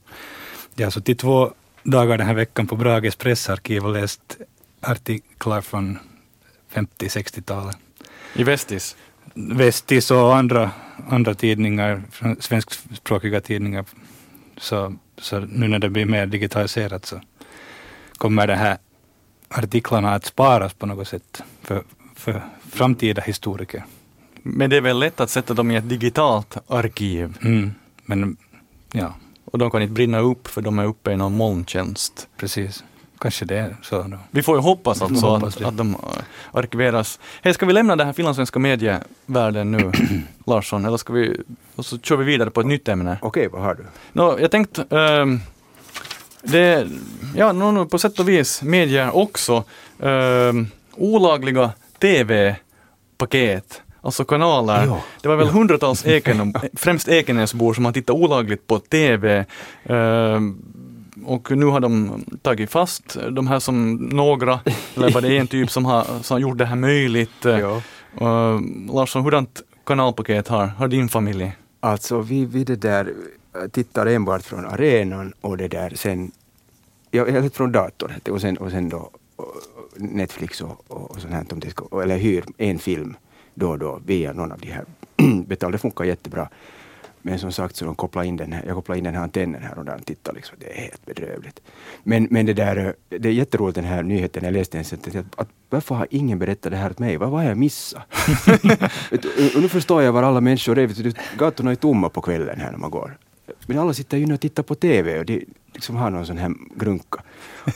Jag 0.76 0.86
har 0.86 0.92
suttit 0.92 1.20
två 1.20 1.52
dagar 1.84 2.18
den 2.18 2.28
här 2.28 2.34
veckan 2.34 2.68
på 2.68 2.76
Brages 2.76 3.16
pressarkiv 3.16 3.86
och 3.86 3.94
läst 3.94 4.38
artiklar 4.82 5.62
från 5.62 6.00
50-60-talet. 6.74 7.78
I 8.34 8.44
Vestis? 8.44 8.96
Vestis 9.34 10.12
och 10.12 10.36
andra, 10.36 10.72
andra 11.10 11.34
tidningar, 11.34 12.02
svenskspråkiga 12.40 13.42
tidningar. 13.42 13.86
Så, 14.58 14.96
så 15.18 15.40
nu 15.40 15.68
när 15.68 15.80
det 15.80 15.90
blir 15.90 16.06
mer 16.06 16.26
digitaliserat 16.26 17.06
så 17.06 17.22
kommer 18.18 18.48
de 18.48 18.54
här 18.54 18.78
artiklarna 19.50 20.14
att 20.14 20.26
sparas 20.26 20.74
på 20.74 20.86
något 20.86 21.08
sätt 21.08 21.44
för, 21.62 21.84
för 22.16 22.42
framtida 22.72 23.22
historiker. 23.22 23.86
Men 24.34 24.70
det 24.70 24.78
är 24.78 24.82
väl 24.82 25.00
lätt 25.00 25.20
att 25.20 25.30
sätta 25.30 25.54
dem 25.54 25.72
i 25.72 25.76
ett 25.76 25.90
digitalt 25.90 26.58
arkiv? 26.68 27.38
Mm, 27.42 27.74
men 28.06 28.38
ja. 28.92 29.14
Och 29.46 29.60
de 29.60 29.72
kan 29.72 29.82
inte 29.82 29.94
brinna 29.94 30.20
upp 30.20 30.48
för 30.48 30.62
de 30.62 30.80
är 30.80 30.86
uppe 30.86 31.12
i 31.12 31.18
någon 31.18 31.38
molntjänst. 31.38 32.28
Precis. 32.38 32.84
Kanske 33.24 33.46
det 33.46 33.58
är 33.58 33.76
så 33.82 34.02
då. 34.02 34.18
Vi 34.32 34.44
får 34.44 34.58
ju 34.58 34.62
hoppas 34.62 35.02
alltså 35.02 35.28
hoppas 35.28 35.58
att, 35.58 35.64
att 35.64 35.78
de 35.78 35.98
arkiveras. 36.52 37.20
Hej, 37.42 37.54
ska 37.54 37.66
vi 37.66 37.74
lämna 37.74 37.96
den 37.96 38.08
här 38.08 38.14
finlandssvenska 38.14 38.60
medievärlden 38.60 39.72
nu, 39.72 39.92
Larsson, 40.46 40.86
eller 40.86 40.98
ska 40.98 41.14
vi, 41.14 41.42
och 41.76 41.86
så 41.86 42.00
kör 42.00 42.18
vi 42.18 42.26
vidare 42.26 42.50
på 42.50 42.62
ett 42.62 42.68
nytt 42.68 42.88
ämne? 42.88 43.18
Okej, 43.22 43.48
vad 43.48 43.62
har 43.62 43.76
du? 43.76 43.86
Nå, 44.12 44.40
jag 44.40 44.52
tänkte, 44.52 44.86
ehm, 44.98 45.40
det, 46.42 46.88
ja, 47.36 47.52
nå, 47.52 47.72
nå, 47.72 47.86
på 47.86 48.00
sätt 48.00 48.20
och 48.20 48.30
vis 48.30 48.62
medier 48.62 49.16
också, 49.16 49.64
ehm, 50.00 50.68
olagliga 50.96 51.72
TV-paket, 52.00 53.82
alltså 54.02 54.26
kanaler. 54.26 54.86
Ja. 54.86 55.04
Det 55.22 55.28
var 55.28 55.36
väl 55.36 55.48
hundratals 55.48 56.06
Eken, 56.06 56.54
främst 56.74 57.08
Ekenäsbor 57.08 57.74
som 57.74 57.86
har 57.86 57.92
tittat 57.92 58.16
olagligt 58.16 58.68
på 58.68 58.80
TV. 58.80 59.46
ehm, 59.84 60.58
och 61.26 61.58
nu 61.58 61.66
har 61.66 61.80
de 61.80 62.24
tagit 62.42 62.72
fast 62.72 63.18
de 63.32 63.48
här 63.48 63.60
som 63.60 63.96
några, 63.96 64.60
eller 64.96 65.12
var 65.12 65.22
det 65.22 65.38
en 65.38 65.48
typ 65.48 65.72
som 65.72 65.86
har, 65.86 66.04
som 66.22 66.36
har 66.36 66.40
gjort 66.40 66.58
det 66.58 66.66
här 66.66 66.76
möjligt. 66.76 67.44
Ja. 67.44 67.82
Uh, 68.22 68.62
Larsson, 68.94 69.24
hurdant 69.24 69.62
kanalpaket 69.86 70.48
har, 70.48 70.66
har 70.66 70.88
din 70.88 71.10
familj? 71.10 71.52
Alltså 71.80 72.22
vi, 72.22 72.46
vi 72.46 72.64
det 72.64 72.76
där 72.76 73.14
äh, 73.56 73.68
tittar 73.68 74.06
enbart 74.06 74.44
från 74.44 74.66
arenan 74.66 75.34
och 75.42 75.58
det 75.58 75.68
där 75.68 75.94
sen, 75.96 76.32
ja, 77.12 77.50
från 77.54 77.72
datorn 77.72 78.12
och 78.30 78.42
sen, 78.42 78.58
och 78.58 78.72
sen 78.72 78.90
då 78.90 79.10
och 79.36 79.62
Netflix 79.96 80.62
och, 80.62 80.84
och, 80.88 81.12
och 81.12 81.22
sånt 81.22 81.34
här, 81.34 81.46
om 81.52 81.60
det 81.60 81.70
ska, 81.70 82.02
eller 82.02 82.18
hyr 82.18 82.44
en 82.58 82.80
film 82.80 83.16
då 83.54 83.70
och 83.70 83.80
då 83.80 84.00
via 84.06 84.34
någon 84.34 84.52
av 84.52 84.60
de 84.60 84.72
här 84.72 84.86
betal. 85.48 85.72
Det 85.72 85.78
funkar 85.78 86.04
jättebra. 86.04 86.50
Men 87.26 87.40
som 87.40 87.52
sagt, 87.52 87.76
så 87.76 87.86
de 87.86 87.96
kopplar 87.96 88.24
in 88.24 88.38
den 88.38 88.54
här, 88.54 88.64
jag 88.68 88.76
kopplar 88.76 88.96
in 88.96 89.04
den 89.04 89.16
här 89.16 89.24
antennen 89.24 89.62
här 89.62 89.80
och 89.80 90.06
tittar 90.06 90.34
liksom. 90.34 90.58
Det 90.60 90.78
är 90.78 90.82
helt 90.82 91.06
bedrövligt. 91.06 91.62
Men, 92.04 92.28
men 92.32 92.46
det 92.46 92.54
där, 92.54 92.96
det 93.10 93.30
är 93.30 93.34
jätteroligt 93.34 93.76
den 93.76 93.86
här 93.86 94.04
nyheten, 94.04 94.44
jag 94.44 94.54
läste 94.54 94.78
den 94.78 94.86
sen, 94.86 95.00
att, 95.06 95.40
att 95.40 95.48
varför 95.70 95.96
har 95.96 96.08
ingen 96.10 96.40
berättat 96.40 96.72
det 96.72 96.78
här 96.78 96.90
åt 96.90 97.00
mig? 97.00 97.18
Vad 97.18 97.30
har 97.30 97.44
jag 97.44 97.58
missat? 97.58 98.04
Och 99.56 99.62
nu 99.62 99.70
förstår 99.70 100.04
jag 100.04 100.12
var 100.12 100.24
alla 100.24 100.42
människor 100.42 100.78
är. 100.78 101.38
Gatorna 101.38 101.72
är 101.72 101.76
tomma 101.76 102.10
på 102.10 102.22
kvällen 102.22 102.60
här 102.60 102.72
när 102.72 102.78
man 102.78 102.92
går. 102.92 103.18
Men 103.68 103.80
alla 103.80 103.94
sitter 103.94 104.18
ju 104.18 104.34
och 104.34 104.40
tittar 104.40 104.64
på 104.64 104.76
TV 104.76 105.20
och 105.20 105.26
de 105.26 105.46
liksom 105.74 105.96
har 105.96 106.10
någon 106.10 106.26
sån 106.26 106.38
här 106.38 106.54
grunka. 106.76 107.24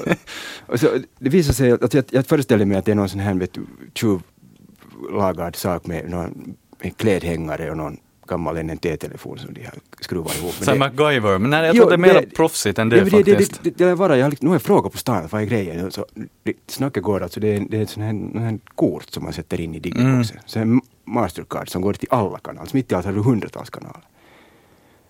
Och, 0.65 0.79
så, 0.79 0.87
det 1.19 1.29
visar 1.29 1.53
sig 1.53 1.71
att 1.71 1.93
jag, 1.93 2.05
jag 2.09 2.25
föreställer 2.25 2.65
mig 2.65 2.77
att 2.77 2.85
det 2.85 2.91
är 2.91 2.95
någon 2.95 3.09
sån 3.09 3.19
här 3.19 3.33
vet 3.33 3.57
tjuvlagad 3.93 5.55
sak 5.55 5.85
med 5.85 6.09
någon 6.09 6.55
klädhängare 6.97 7.71
och 7.71 7.77
någon 7.77 7.97
gammal 8.27 8.63
NNT-telefon 8.63 9.37
som 9.39 9.53
de 9.53 9.63
har 9.63 9.73
skruvat 10.01 10.37
ihop. 10.37 10.53
Det- 10.65 10.75
MacGyver, 10.75 11.37
men 11.37 11.49
nej, 11.49 11.65
jag 11.65 11.75
tror 11.75 11.89
det 11.89 11.95
är 11.95 11.97
mer 11.97 12.13
det- 12.13 12.35
proffsigt 12.35 12.79
än 12.79 12.89
det, 12.89 12.99
det, 13.03 13.09
faktiskt. 13.11 13.63
det, 13.63 13.69
det, 13.77 13.85
det, 13.85 13.95
var, 13.95 14.15
jag, 14.15 14.25
har 14.25 14.29
liksom- 14.29 14.45
nu 14.45 14.49
har 14.49 14.55
jag 14.55 14.61
frågat 14.61 14.91
på 14.91 14.97
stan, 14.97 15.27
vad 15.31 15.41
är 15.41 15.45
grejen? 15.45 15.91
Så, 15.91 16.05
det, 16.43 16.53
snacket 16.67 17.03
går 17.03 17.23
alltså, 17.23 17.39
det 17.39 17.47
är, 17.55 17.59
det 17.69 17.77
är 17.77 17.81
ett 17.81 17.89
sånt 17.89 18.05
här, 18.35 18.39
här 18.39 18.59
kort 18.75 19.09
som 19.09 19.23
man 19.23 19.33
sätter 19.33 19.61
in 19.61 19.75
i 19.75 19.79
digiboxen. 19.79 20.37
Så 20.45 20.59
en 20.59 20.81
Mastercard 21.05 21.69
som 21.69 21.81
går 21.81 21.93
till 21.93 22.07
alla 22.11 22.39
kanaler. 22.39 22.69
Så 22.69 22.77
mitt 22.77 22.91
i 22.91 22.95
allt 22.95 23.05
har 23.05 23.13
du 23.13 23.21
hundratals 23.21 23.69
kanaler. 23.69 24.01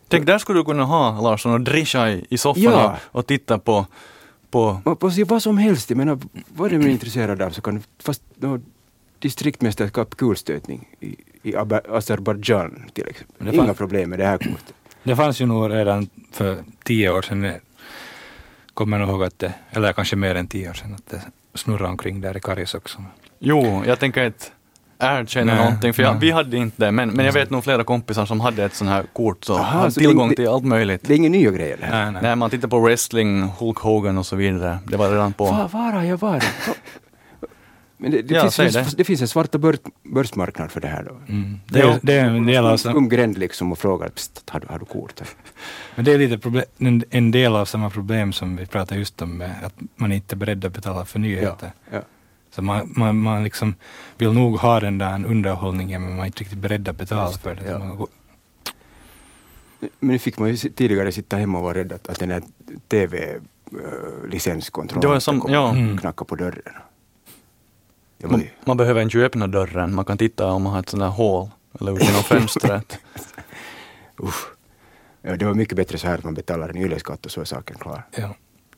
Tänk, 0.07 0.25
där 0.25 0.38
skulle 0.38 0.59
du 0.59 0.63
kunna 0.63 0.83
ha 0.83 1.21
Larsson 1.21 1.51
och 1.53 1.62
drischa 1.62 2.09
i, 2.09 2.25
i 2.29 2.38
soffan 2.38 2.63
Ja. 2.63 2.97
och, 3.03 3.27
titta 3.27 3.59
på, 3.59 3.86
på 4.51 4.79
Man 4.86 4.97
får 4.97 5.09
se 5.09 5.24
vad 5.24 5.43
som 5.43 5.57
helst, 5.57 5.89
jag 5.89 5.97
menar, 5.97 6.19
vad 6.55 6.74
är 6.74 6.77
man 6.77 6.88
intresserad 6.89 7.41
av 7.41 7.50
så 7.50 7.62
kan 7.62 7.83
fast 8.00 8.21
no, 8.36 8.59
distriktmästerskap 9.19 10.15
kulstötning 10.17 10.88
i, 11.00 11.15
i 11.44 11.56
Azerbajdzjan 11.89 12.84
till 12.94 13.08
exempel. 13.08 13.56
Inga 13.56 13.74
problem 13.74 14.10
med 14.10 14.20
det 14.20 14.25
här 14.25 14.38
kortet. 14.38 14.74
Det 15.03 15.15
fanns 15.15 15.41
ju 15.41 15.46
nog 15.46 15.72
redan 15.74 16.10
för 16.32 16.58
tio 16.84 17.10
år 17.12 17.22
sedan, 17.22 17.41
det 17.41 17.60
kommer 18.74 19.00
jag 19.00 19.08
nog 19.08 19.15
ihåg 19.15 19.24
att 19.27 19.39
det, 19.39 19.53
eller 19.72 19.94
kanske 19.94 20.15
mer 20.15 20.36
än 20.36 20.48
tio 20.48 20.70
år 20.70 20.74
sedan, 20.74 20.94
att 20.94 21.10
det 21.10 21.22
snurrade 21.56 21.89
omkring 21.89 22.22
där 22.22 22.38
i 22.38 22.39
Karis 22.39 22.74
också. 22.74 23.03
Jo, 23.39 23.84
jag 23.88 24.00
tänker 24.00 24.25
inte 24.25 24.46
erkänna 25.00 25.53
Nej, 25.53 25.63
någonting, 25.63 25.94
för 25.94 26.03
jag, 26.03 26.12
nej. 26.12 26.20
vi 26.22 26.32
hade 26.32 26.58
inte 26.58 26.86
det, 26.86 26.91
men, 26.91 27.10
men 27.10 27.25
jag 27.25 27.34
vet 27.34 27.50
nog 27.50 27.63
flera 27.63 27.84
kompisar 27.84 28.25
som 28.25 28.39
hade 28.39 28.63
ett 28.65 28.74
sånt 28.74 28.89
här 28.89 29.03
kort, 29.13 29.44
så 29.46 29.53
Aha, 29.53 29.79
hade 29.79 29.91
tillgång 29.91 30.29
det- 30.29 30.36
till 30.36 30.48
allt 30.48 30.63
möjligt. 30.65 31.01
Det 31.03 31.13
är 31.13 31.17
inga 31.17 31.29
nya 31.29 31.51
grejer 31.51 31.77
det 31.77 31.86
här. 31.86 32.03
Nej, 32.03 32.12
nej. 32.12 32.22
När 32.22 32.36
man 32.36 32.50
tittar 32.50 32.67
på 32.67 32.79
wrestling, 32.79 33.41
Hulk 33.41 33.77
Hogan 33.77 34.17
och 34.17 34.25
så 34.25 34.36
vidare, 34.36 34.79
det 34.86 34.98
var 34.98 35.10
redan 35.12 35.34
på. 35.34 35.46
Var, 35.46 35.67
var 35.67 35.91
har 35.91 36.03
jag 36.03 36.17
varit? 36.17 36.44
Men 38.00 38.12
det, 38.12 38.22
det, 38.22 38.34
Ja, 38.36 38.42
finns, 38.42 38.56
säg 38.56 38.72
det. 38.72 38.98
det. 38.98 39.04
finns 39.04 39.22
en 39.22 39.27
svarta 39.27 39.58
börs, 39.58 39.75
börsmarknad 40.04 40.72
för 40.72 40.82
det 40.82 40.88
här 40.88 41.04
då. 41.04 41.16
Mm. 41.34 41.60
Det, 41.68 41.80
är, 41.82 42.00
det 42.04 42.13
är 42.13 42.25
en 42.25 42.46
del 42.46 42.66
av, 42.66 42.77
sam- 42.77 42.94
Skum 42.94 43.10
gränd 43.10 43.38
liksom 43.38 43.72
och 43.72 43.77
frågar 43.80 44.10
"Psst, 44.10 44.50
har 44.50 44.60
du, 44.60 44.68
har 44.70 44.80
du 44.80 44.86
kort? 44.86 45.22
men 45.96 46.06
det 46.06 46.13
är 46.13 46.18
lite 46.18 46.38
problem, 46.38 46.63
en, 46.77 47.04
en 47.10 47.32
del 47.32 47.56
av 47.56 47.66
samma 47.66 47.89
problem 47.89 48.34
som 48.34 48.56
vi 48.56 48.66
pratade 48.66 49.00
just 49.00 49.22
om, 49.22 49.38
med 49.38 49.56
att 49.63 49.74
man 49.96 50.12
inte 50.12 50.36
är 50.36 50.38
beredd 50.38 50.66
att 50.66 50.74
betala 50.74 51.06
för 51.06 51.20
nyheter. 51.20 51.72
ja. 51.92 52.01
Så 52.51 52.62
man, 52.62 52.94
man, 52.96 53.18
man 53.18 53.44
liksom 53.44 53.75
vill 54.18 54.34
nog 54.34 54.58
ha 54.60 54.80
den 54.80 54.98
där 54.98 55.25
underhållningen, 55.25 56.01
men 56.04 56.12
man 56.12 56.20
är 56.22 56.25
inte 56.25 56.39
riktigt 56.39 56.58
beredd 56.60 56.88
att 56.88 56.98
betala 56.98 57.32
för 57.32 57.56
det. 57.56 57.62
ja. 57.72 57.80
Man 57.80 58.08
Men 59.80 59.89
nu 60.12 60.20
fick 60.20 60.39
man 60.39 60.50
ju 60.50 60.56
tidigare 60.70 61.12
sitta 61.12 61.38
hemma 61.38 61.58
och 61.58 61.63
vara 61.63 61.77
rädd 61.77 61.92
att, 61.92 62.08
att 62.08 62.20
den 62.20 62.32
här 62.32 62.42
TV-licenskontrollen 62.88 65.10
var 65.10 65.20
som- 65.20 65.46
ja. 65.50 65.70
Mm. 65.72 65.98
knacka 65.98 66.25
på 66.25 66.36
dörren. 66.36 66.62
Man, 68.24 68.43
man 68.65 68.77
behöver 68.77 69.01
inte 69.01 69.17
ju 69.17 69.25
öppna 69.25 69.47
dörren, 69.47 69.95
man 69.95 70.05
kan 70.05 70.17
titta 70.17 70.45
om 70.47 70.63
man 70.63 70.74
har 70.74 70.79
ett 70.79 70.89
sånt 70.89 71.01
där 71.01 71.09
hål, 71.09 71.50
eller 71.79 71.91
ut 71.95 72.03
genom 72.03 72.24
fönstret. 72.24 73.00
usch. 74.24 74.47
Ja, 75.21 75.36
det 75.36 75.45
var 75.45 75.53
mycket 75.53 75.75
bättre 75.75 75.97
så 75.97 76.07
här 76.07 76.17
att 76.17 76.24
man 76.24 76.33
betalar 76.33 76.69
en 76.69 76.77
ylleskatt 76.77 77.25
och 77.25 77.31
så 77.31 77.41
är 77.41 77.45
saken 77.45 77.77
klar. 77.77 78.03
Ja. 78.17 78.36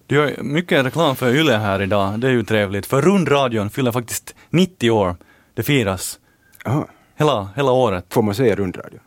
Du 0.07 0.15
gör 0.15 0.43
mycket 0.43 0.85
reklam 0.85 1.15
för 1.15 1.35
Yle 1.35 1.57
här 1.57 1.81
idag, 1.81 2.19
det 2.19 2.27
är 2.27 2.31
ju 2.31 2.43
trevligt, 2.43 2.85
för 2.85 3.01
rundradion 3.01 3.69
fyller 3.69 3.91
faktiskt 3.91 4.35
90 4.49 4.91
år, 4.91 5.15
det 5.53 5.63
firas 5.63 6.19
Aha. 6.65 6.87
hela, 7.15 7.49
hela 7.55 7.71
året. 7.71 8.05
Får 8.09 8.21
man 8.21 8.35
säga 8.35 8.55
rundradio? 8.55 8.99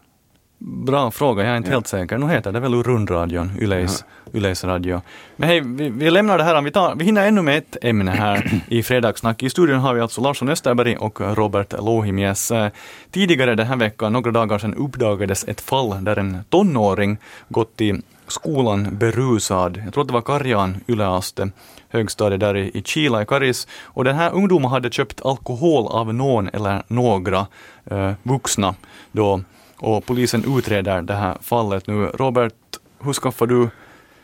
Bra 0.65 1.11
fråga, 1.11 1.43
jag 1.45 1.53
är 1.53 1.57
inte 1.57 1.71
Ja. 1.71 1.75
helt 1.77 1.87
säker. 1.87 2.19
Nu 2.19 2.27
heter 2.29 2.53
det 2.53 2.61
väl 2.61 2.83
rundradion, 2.83 3.51
Yleis, 3.61 4.05
Yleis 4.35 4.65
radio. 4.65 5.01
Men 5.37 5.49
hej, 5.49 5.61
vi, 5.61 5.89
vi 5.91 6.11
lämnar 6.11 6.39
det 6.39 6.45
här, 6.45 6.63
vi, 6.63 6.71
tar, 6.71 6.95
vi 6.95 7.05
hinner 7.05 7.27
ännu 7.29 7.43
med 7.43 7.59
ett 7.59 7.77
ämne 7.83 8.11
här 8.11 8.51
i 8.69 8.83
Fredagssnack. 8.83 9.43
I 9.43 9.51
studion 9.51 9.79
har 9.81 9.95
vi 9.95 10.01
alltså 10.01 10.21
Larsson 10.21 10.49
Österberg 10.49 10.97
och 10.97 11.21
Robert 11.37 11.73
Louhimies. 11.73 12.51
Eh, 12.51 12.69
Tidigare 13.11 13.55
den 13.55 13.67
här 13.67 13.77
veckan, 13.77 14.13
några 14.13 14.31
dagar 14.31 14.59
sedan, 14.59 14.75
uppdagades 14.75 15.49
ett 15.49 15.61
fall 15.61 16.05
där 16.05 16.19
en 16.19 16.45
tonåring 16.51 17.17
gått 17.49 17.81
i 17.81 18.01
skolan 18.27 18.89
berusad. 18.99 19.81
Jag 19.85 19.93
tror 19.95 20.03
att 20.03 20.09
det 20.09 20.15
var 20.15 20.21
Karjan 20.23 20.77
Yleaste 20.87 21.51
högstadie 21.89 22.39
där 22.39 22.57
i, 22.57 22.71
i 22.75 22.83
Kila 22.83 23.23
i 23.23 23.27
Karis. 23.27 23.67
Och 23.83 24.05
den 24.05 24.17
här 24.17 24.33
ungdomen 24.35 24.71
hade 24.71 24.91
köpt 24.91 25.25
alkohol 25.27 25.87
av 25.87 26.15
någon 26.15 26.49
eller 26.53 26.83
några 26.89 27.47
eh, 27.91 28.13
vuxna 28.23 28.75
då. 29.13 29.41
Och 29.83 30.07
polisen 30.07 30.59
utreder 30.59 31.03
det 31.03 31.15
här 31.15 31.39
fallet 31.41 31.87
nu. 31.87 32.07
Robert, 32.07 32.55
hur 32.99 33.13
skaffade 33.13 33.55
du 33.55 33.71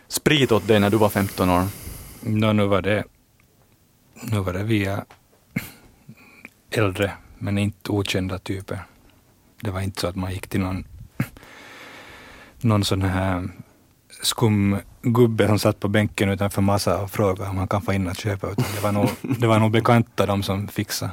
sprit 0.09 0.53
åt 0.53 0.67
dig 0.69 0.81
när 0.81 0.91
du 0.91 0.97
var 0.97 1.09
15 1.09 1.51
år? 1.51 1.65
Nå, 2.21 2.53
nu 2.53 2.67
var 2.67 2.83
det 2.83 3.05
nu 4.23 4.39
var 4.39 4.53
det 4.53 4.63
via 4.63 5.05
äldre, 6.71 7.13
men 7.39 7.59
inte 7.59 7.93
okända 7.93 8.39
typer. 8.39 8.79
Det 9.61 9.71
var 9.71 9.81
inte 9.81 10.01
så 10.01 10.07
att 10.07 10.17
man 10.17 10.33
gick 10.33 10.49
till 10.49 10.61
någon, 10.61 10.85
någon 12.61 12.85
sån 12.85 13.03
här 13.03 13.49
skum 14.23 14.77
gubbe 15.03 15.47
som 15.47 15.59
satt 15.59 15.81
på 15.81 15.89
bänken 15.89 16.29
utanför 16.29 16.63
massa 16.63 17.03
och 17.03 17.11
frågade 17.11 17.51
om 17.51 17.59
han 17.59 17.69
kan 17.69 17.83
få 17.83 17.93
in 17.93 18.09
att 18.09 18.19
köpa. 18.19 18.51
Utan 18.51 18.65
det 18.75 18.81
var 18.81 18.93
nog, 18.93 19.09
det 19.41 19.47
var 19.47 19.59
nog 19.59 19.71
bekanta 19.71 20.27
de 20.27 20.43
som 20.43 20.69
fixade. 20.69 21.13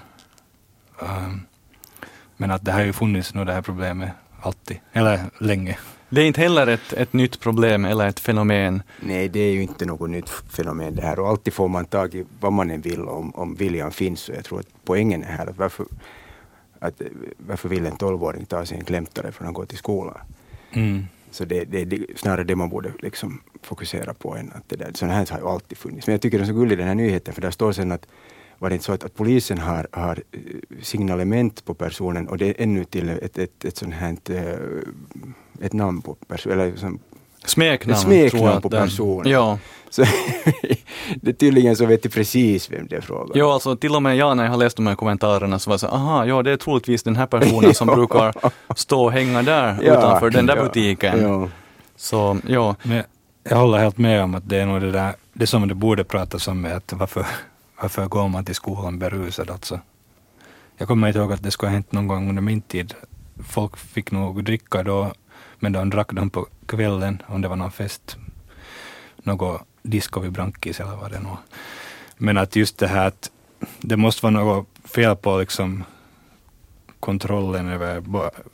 Um, 0.99 1.41
men 2.37 2.51
att 2.51 2.65
det 2.65 2.71
har 2.71 2.81
ju 2.81 2.93
funnits 2.93 3.33
nu 3.33 3.45
det 3.45 3.53
här 3.53 3.61
problemet 3.61 4.11
alltid, 4.45 4.77
eller 4.93 5.19
länge. 5.39 5.77
Det 6.09 6.21
är 6.21 6.25
inte 6.25 6.41
heller 6.41 6.67
ett, 6.67 6.93
ett 6.93 7.13
nytt 7.13 7.39
problem 7.39 7.85
eller 7.85 8.07
ett 8.07 8.19
fenomen. 8.19 8.83
Nej, 8.99 9.29
det 9.29 9.39
är 9.39 9.51
ju 9.51 9.61
inte 9.61 9.85
något 9.85 10.09
nytt 10.09 10.29
fenomen 10.29 10.95
det 10.95 11.01
här 11.01 11.19
och 11.19 11.27
alltid 11.27 11.53
får 11.53 11.67
man 11.67 11.85
tag 11.85 12.15
i 12.15 12.25
vad 12.39 12.53
man 12.53 12.71
än 12.71 12.81
vill 12.81 13.01
om, 13.01 13.35
om 13.35 13.55
viljan 13.55 13.91
finns. 13.91 14.29
Och 14.29 14.35
jag 14.35 14.45
tror 14.45 14.59
att 14.59 14.67
poängen 14.85 15.23
är 15.23 15.27
här 15.27 15.47
att 15.47 15.57
varför, 15.57 15.85
att, 16.79 17.01
varför 17.37 17.69
vill 17.69 17.85
en 17.85 17.97
tolvåring 17.97 18.45
ta 18.45 18.65
sig 18.65 18.77
en 18.77 18.83
klämtare 18.83 19.31
för 19.31 19.45
att 19.45 19.53
gå 19.53 19.65
till 19.65 19.77
skolan? 19.77 20.17
Mm. 20.71 21.05
Så 21.31 21.45
det, 21.45 21.65
det 21.65 21.81
är 21.81 22.05
snarare 22.15 22.43
det 22.43 22.55
man 22.55 22.69
borde 22.69 22.91
liksom 22.99 23.41
fokusera 23.61 24.13
på 24.13 24.35
än 24.35 24.51
att 24.55 24.69
det 24.69 24.75
där. 24.75 24.91
Sådana 24.93 25.13
här 25.13 25.27
har 25.31 25.39
ju 25.39 25.47
alltid 25.47 25.77
funnits. 25.77 26.07
Men 26.07 26.13
jag 26.13 26.21
tycker 26.21 26.37
det 26.37 26.43
är 26.43 26.47
så 26.47 26.53
gullig 26.53 26.77
den 26.77 26.87
här 26.87 26.95
nyheten 26.95 27.33
för 27.33 27.41
där 27.41 27.51
står 27.51 27.71
sen 27.71 27.91
att 27.91 28.07
var 28.59 28.69
det 28.69 28.73
inte 28.75 28.85
så 28.85 28.91
att, 28.93 29.03
att 29.03 29.15
polisen 29.15 29.57
har, 29.57 29.87
har 29.91 30.19
eh, 30.31 30.39
signalement 30.81 31.65
på 31.65 31.73
personen 31.73 32.27
och 32.27 32.37
det 32.37 32.45
är 32.49 32.63
ännu 32.63 32.83
till 32.85 33.09
ett, 33.09 33.37
ett, 33.37 33.65
ett 33.65 33.77
sånt 33.77 33.93
här 33.93 34.15
eh, 34.29 35.65
ett 35.65 35.73
namn 35.73 36.01
på 36.01 36.13
personen, 36.27 36.99
Smeknamn, 37.45 37.93
ett 37.95 38.01
smeknamn 38.01 38.61
på 38.61 38.69
det- 38.69 38.77
personen. 38.77 39.31
Ja. 39.31 39.59
Så 39.89 40.01
det 41.21 41.29
är 41.29 41.33
tydligen 41.33 41.75
så 41.75 41.85
vet 41.85 42.03
du 42.03 42.09
precis 42.09 42.71
vem 42.71 42.87
det 42.87 42.95
är 42.95 43.01
frågan. 43.01 43.31
Ja, 43.33 43.53
alltså 43.53 43.75
till 43.75 43.95
och 43.95 44.03
med 44.03 44.17
jag 44.17 44.37
när 44.37 44.43
jag 44.43 44.51
har 44.51 44.57
läst 44.57 44.75
de 44.77 44.87
här 44.87 44.95
kommentarerna 44.95 45.59
så 45.59 45.69
var 45.69 45.73
jag 45.73 45.79
så 45.79 45.87
aha, 45.87 46.25
ja 46.25 46.43
det 46.43 46.51
är 46.51 46.57
troligtvis 46.57 47.03
den 47.03 47.15
här 47.15 47.25
personen 47.25 47.73
som 47.73 47.87
brukar 47.95 48.33
stå 48.75 49.03
och 49.05 49.11
hänga 49.11 49.41
där 49.43 49.77
Ja, 49.81 49.97
utanför 49.97 50.29
den 50.29 50.45
där 50.45 50.55
ja, 50.57 50.63
butiken. 50.63 51.21
Ja. 51.21 51.49
Så 51.95 52.37
ja, 52.47 52.75
Men 52.83 53.03
jag 53.49 53.57
håller 53.57 53.77
helt 53.77 53.97
med 53.97 54.23
om 54.23 54.35
att 54.35 54.49
det 54.49 54.57
är 54.57 54.65
nog 54.65 54.81
det 54.81 54.91
där, 54.91 55.13
det 55.33 55.47
som 55.47 55.67
det 55.67 55.73
borde 55.75 56.03
pratas 56.03 56.47
om 56.47 56.65
är 56.65 56.73
att 56.73 56.93
varför, 56.95 57.25
varför 57.81 58.07
går 58.07 58.27
man 58.27 58.45
till 58.45 58.55
skolan 58.55 58.99
berusad 58.99 59.49
alltså? 59.49 59.79
Jag 60.77 60.87
kommer 60.87 61.07
inte 61.07 61.19
ihåg 61.19 61.33
att 61.33 61.43
det 61.43 61.51
skulle 61.51 61.69
ha 61.69 61.73
hänt 61.73 61.91
någon 61.91 62.07
gång 62.07 62.29
under 62.29 62.41
min 62.41 62.61
tid. 62.61 62.93
Folk 63.47 63.77
fick 63.77 64.11
nog 64.11 64.43
dricka 64.43 64.83
då, 64.83 65.13
men 65.59 65.71
de 65.71 65.89
drack 65.89 66.11
de 66.11 66.29
på 66.29 66.47
kvällen 66.65 67.21
om 67.27 67.41
det 67.41 67.47
var 67.47 67.55
någon 67.55 67.71
fest. 67.71 68.17
Något 69.15 69.61
disco 69.83 70.19
vid 70.19 70.31
Brankis 70.31 70.79
eller 70.79 70.95
vad 70.95 71.11
det 71.11 71.19
nu 71.19 71.25
var. 71.25 71.37
Men 72.17 72.37
att 72.37 72.55
just 72.55 72.77
det 72.77 72.87
här 72.87 73.07
att 73.07 73.31
det 73.81 73.97
måste 73.97 74.25
vara 74.25 74.43
något 74.43 74.67
fel 74.83 75.15
på 75.15 75.39
liksom 75.39 75.83
kontrollen 76.99 77.67
över 77.69 78.03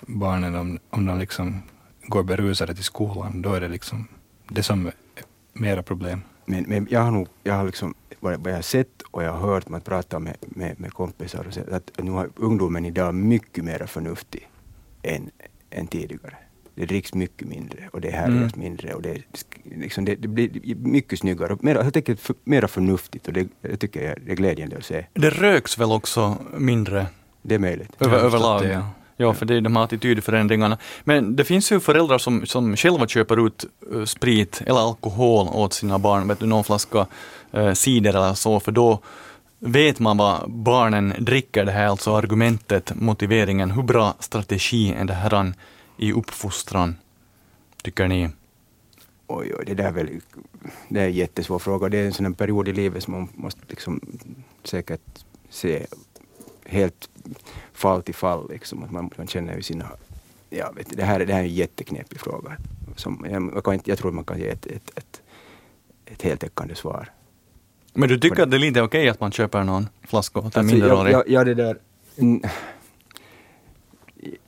barnen 0.01 0.55
om, 0.55 0.79
om 0.89 1.05
de 1.05 1.19
liksom 1.19 1.61
går 2.07 2.23
berusade 2.23 2.75
till 2.75 2.83
skolan. 2.83 3.41
Då 3.41 3.53
är 3.53 3.61
det 3.61 3.67
liksom 3.67 4.07
det 4.49 4.63
som 4.63 4.87
är 4.87 4.93
mera 5.53 5.83
problem. 5.83 6.21
Men, 6.45 6.63
men 6.63 6.87
jag 6.89 6.99
har 6.99 7.11
nog, 7.11 7.27
jag 7.43 7.53
har 7.53 7.65
liksom, 7.65 7.93
vad 8.19 8.33
jag 8.33 8.55
har 8.55 8.61
sett 8.61 9.00
och 9.11 9.23
jag 9.23 9.31
har 9.31 9.39
hört, 9.39 9.69
man 9.69 9.81
pratar 9.81 10.19
med, 10.19 10.35
med, 10.41 10.79
med 10.79 10.93
kompisar 10.93 11.47
och 11.47 11.53
sett 11.53 11.69
att 11.69 11.91
nu 11.97 12.11
har 12.11 12.29
ungdomen 12.35 12.85
idag 12.85 13.15
mycket 13.15 13.63
mer 13.63 13.85
förnuftig 13.85 14.49
än, 15.03 15.29
än 15.69 15.87
tidigare. 15.87 16.35
Det 16.75 16.85
dricks 16.85 17.13
mycket 17.13 17.47
mindre 17.47 17.89
och 17.93 18.01
det 18.01 18.11
härjas 18.11 18.55
mindre 18.55 18.93
och 18.93 19.01
det, 19.01 19.21
liksom, 19.63 20.05
det, 20.05 20.15
det 20.15 20.27
blir 20.27 20.75
mycket 20.75 21.19
snyggare 21.19 21.53
och 21.53 21.63
mera, 21.63 21.83
helt 21.83 21.95
enkelt 21.95 22.19
för, 22.19 22.35
mera 22.43 22.67
förnuftigt 22.67 23.27
och 23.27 23.33
det, 23.33 23.47
det 23.61 23.77
tycker 23.77 24.03
jag 24.03 24.29
är 24.29 24.35
glädjande 24.35 24.77
att 24.77 24.85
se. 24.85 25.05
det 25.13 25.29
röks 25.29 25.77
väl 25.77 25.91
också 25.91 26.37
mindre 26.57 27.05
Det 27.41 27.55
är 27.55 27.59
möjligt. 27.59 27.91
över, 27.99 28.17
överlag. 28.17 28.61
det, 28.61 28.71
ja. 28.71 28.87
Ja, 29.21 29.33
för 29.33 29.45
det 29.45 29.55
är 29.55 29.61
de 29.61 29.75
här 29.75 29.83
attitydförändringarna. 29.83 30.77
Men 31.03 31.35
det 31.35 31.45
finns 31.45 31.71
ju 31.71 31.79
föräldrar 31.79 32.17
som, 32.17 32.45
som 32.45 32.75
själva 32.75 33.07
köper 33.07 33.47
ut 33.47 33.65
eh, 33.93 34.03
sprit 34.05 34.61
eller 34.65 34.79
alkohol 34.79 35.47
åt 35.47 35.73
sina 35.73 35.99
barn, 35.99 36.27
vet 36.27 36.39
du, 36.39 36.45
någon 36.45 36.63
flaska 36.63 37.07
eh, 37.51 37.73
cider 37.73 38.09
eller 38.09 38.33
så, 38.33 38.59
för 38.59 38.71
då 38.71 38.99
vet 39.59 39.99
man 39.99 40.17
vad 40.17 40.51
barnen 40.51 41.13
dricker. 41.19 41.65
Det 41.65 41.71
här 41.71 41.87
alltså 41.87 42.15
argumentet, 42.15 42.91
motiveringen. 42.95 43.71
Hur 43.71 43.83
bra 43.83 44.13
strategi 44.19 44.93
är 44.93 45.05
det 45.05 45.13
här 45.13 45.53
i 45.97 46.13
uppfostran, 46.13 46.95
tycker 47.83 48.07
ni? 48.07 48.29
Oj, 49.27 49.53
oj, 49.59 49.63
det 49.67 49.73
där 49.73 49.87
är 49.87 49.91
väl, 49.91 50.09
det 50.89 50.99
är 50.99 51.05
en 51.05 51.13
jättesvår 51.13 51.59
fråga. 51.59 51.89
Det 51.89 51.97
är 51.97 52.05
en 52.05 52.13
sån 52.13 52.33
period 52.33 52.67
i 52.67 52.73
livet 52.73 53.03
som 53.03 53.13
man 53.13 53.29
måste 53.35 53.61
liksom 53.69 54.01
säkert 54.63 55.25
se 55.49 55.85
helt 56.71 57.09
fall 57.73 58.03
till 58.03 58.15
fall. 58.15 58.49
Liksom. 58.49 58.83
Att 58.83 58.91
man, 58.91 59.09
man 59.17 59.27
känner 59.27 59.55
ju 59.55 59.61
sina... 59.61 59.89
Ja, 60.49 60.71
vet 60.75 60.97
det, 60.97 61.03
här, 61.03 61.19
det 61.25 61.33
här 61.33 61.39
är 61.39 61.43
en 61.43 61.53
jätteknepig 61.53 62.19
fråga. 62.19 62.57
Som, 62.95 63.25
jag, 63.53 63.63
kan 63.63 63.73
inte, 63.73 63.89
jag 63.89 63.99
tror 63.99 64.11
man 64.11 64.23
kan 64.23 64.39
ge 64.39 64.49
ett, 64.49 64.65
ett, 64.65 64.97
ett, 64.97 65.21
ett 66.05 66.21
heltäckande 66.21 66.75
svar. 66.75 67.09
Men 67.93 68.09
du 68.09 68.19
tycker 68.19 68.43
att 68.43 68.51
det 68.51 68.57
är 68.57 68.59
lite 68.59 68.81
okej 68.81 69.09
att 69.09 69.19
man 69.19 69.31
köper 69.31 69.63
någon 69.63 69.89
flaska 70.03 70.39
åt 70.39 70.55
en 70.55 70.59
Alltså, 70.59 70.75
minderårig? 70.75 71.15
jag, 71.27 71.45
det 71.45 71.53
där, 71.53 71.77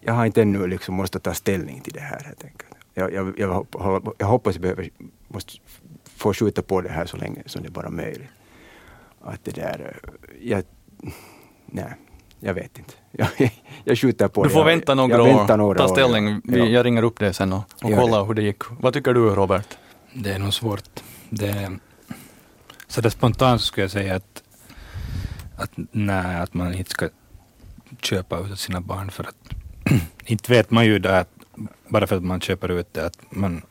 jag 0.01 0.13
har 0.13 0.25
inte 0.25 0.41
ännu 0.41 0.67
liksom 0.67 0.95
måste 0.95 1.19
ta 1.19 1.33
ställning 1.33 1.81
till 1.81 1.93
det 1.93 1.99
här 1.99 2.23
helt 2.23 2.43
enkelt. 2.43 2.71
Jag, 2.93 3.13
jag, 3.13 3.39
jag, 3.39 3.67
jag 4.17 4.27
hoppas 4.27 4.55
jag 4.55 4.61
behöver, 4.61 4.89
måste 5.27 5.51
få 6.15 6.33
skjuta 6.33 6.61
på 6.61 6.81
det 6.81 6.89
här 6.89 7.05
så 7.05 7.17
länge 7.17 7.43
som 7.45 7.63
det 7.63 7.69
bara 7.69 7.85
är 7.85 7.91
möjligt. 7.91 8.29
Att 9.21 9.43
det 9.43 9.55
där, 9.55 10.01
eh, 10.03 10.49
jag, 10.49 10.63
nej, 11.65 11.93
jag 12.43 12.53
vet 12.53 12.77
inte. 12.79 12.93
Jag, 13.11 13.51
jag 13.83 13.97
skjuter 13.97 14.27
på 14.27 14.43
Du 14.43 14.47
det. 14.49 14.53
får 14.53 14.59
Jag- 14.61 14.65
vänta 14.65 14.95
några 14.95 15.15
jag 15.17 15.21
år, 15.21 15.37
väntar 15.37 15.57
några 15.57 15.77
ta 15.77 15.83
år, 15.83 15.87
ställning. 15.95 16.41
Vi, 16.43 16.59
Ja. 16.59 16.65
Jag 16.65 16.85
ringer 16.85 17.03
upp 17.03 17.19
dig 17.19 17.33
sen 17.33 17.53
och, 17.53 17.63
och 17.83 17.89
Gör 17.91 17.97
kollar 18.01 18.25
hur 18.25 18.33
det 18.33 18.41
gick. 18.41 18.63
Vad 18.79 18.93
tycker 18.93 19.13
du 19.13 19.19
Robert? 19.29 19.77
Det 20.13 20.31
är 20.31 20.39
nog 20.39 20.53
svårt. 20.53 21.03
Det, 21.29 21.71
så 22.87 23.01
det 23.01 23.11
spontant 23.11 23.61
skulle 23.61 23.83
jag 23.83 23.91
säga 23.91 24.15
att, 24.15 24.43
att 25.57 25.71
nej, 25.91 26.35
att 26.39 26.53
man 26.53 26.73
inte 26.73 26.91
ska 26.91 27.09
köpa 28.01 28.39
ut 28.39 28.59
sina 28.59 28.81
barn 28.81 29.11
för 29.11 29.23
att 29.23 29.35
inte 30.25 30.51
vet 30.51 30.71
man 30.71 30.85
ju 30.85 30.99
det 30.99 31.19
att 31.19 31.29
bara 31.87 32.07
för 32.07 32.15
att 32.15 32.23
man 32.23 32.41
köper 32.41 32.69
ut 32.71 32.93
det 32.93 33.05
att, 33.05 33.17
man, 33.29 33.61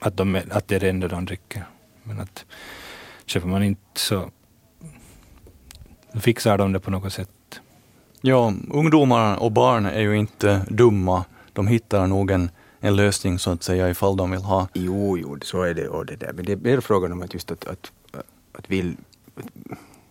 att, 0.00 0.16
de, 0.16 0.34
är- 0.34 0.44
att 0.56 0.68
det 0.68 0.76
är 0.76 0.80
det 0.80 0.88
enda 0.88 1.08
de 1.08 1.24
dricker. 1.24 1.64
Men 2.02 2.20
att 2.20 2.44
köper 3.26 3.48
man 3.48 3.62
inte 3.62 3.80
så 4.00 4.30
fixar 6.20 6.58
de 6.58 6.72
det 6.72 6.80
på 6.80 6.90
något 6.90 7.12
sätt. 7.12 7.30
Ja, 8.20 8.54
ungdomar 8.70 9.36
och 9.36 9.52
barn 9.52 9.86
är 9.86 10.00
ju 10.00 10.18
inte 10.18 10.62
dumma. 10.68 11.24
De 11.52 11.66
hittar 11.66 12.06
nog 12.06 12.30
en, 12.30 12.50
en 12.80 12.96
lösning 12.96 13.38
så 13.38 13.50
att 13.50 13.62
säga 13.62 13.90
ifall 13.90 14.16
de 14.16 14.30
vill 14.30 14.42
ha. 14.42 14.68
Jo, 14.72 15.18
jo, 15.18 15.38
så 15.42 15.62
är 15.62 15.74
det. 15.74 15.88
Och 15.88 16.06
det 16.06 16.16
där. 16.16 16.32
Men 16.32 16.44
det 16.44 16.52
är 16.52 16.56
mer 16.56 16.80
frågan 16.80 17.12
om 17.12 17.22
att 17.22 17.34
just 17.34 17.50
att, 17.50 17.64
att, 17.64 17.92
att 18.52 18.70
vill, 18.70 18.96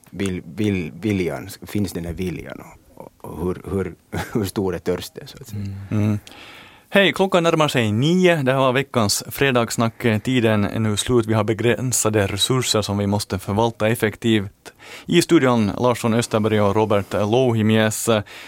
vill, 0.10 0.41
vill, 0.56 0.91
viljan, 1.02 1.50
finns 1.62 1.91
den 1.91 2.06
här 2.06 2.13
viljan 2.13 2.62
och, 2.95 3.12
och 3.17 3.45
hur, 3.45 3.62
hur, 3.72 3.95
hur 4.34 4.45
stor 4.45 4.76
är 4.76 4.80
törsten 4.80 5.28
så 5.28 5.38
att 5.41 5.48
säga. 5.48 5.62
Mm. 5.91 6.19
Hej, 6.91 7.13
klockan 7.13 7.43
närmar 7.43 7.67
sig 7.67 7.91
nio. 7.91 8.36
Det 8.43 8.52
här 8.52 8.60
var 8.60 8.73
veckans 8.73 9.23
fredagssnack. 9.28 10.06
Tiden 10.23 10.63
är 10.63 10.80
nu 10.80 10.97
slut. 10.97 11.25
Vi 11.25 11.34
har 11.34 11.43
begränsade 11.43 12.28
resurser 12.28 12.82
som 12.82 12.97
vi 12.97 13.08
måste 13.08 13.39
förvalta 13.39 13.88
effektivt. 13.88 14.73
I 15.06 15.21
studion 15.21 15.71
Larsson 15.80 16.13
Österberg 16.13 16.62
och 16.62 16.75
Robert 16.75 17.13
Louhimies. 17.13 18.10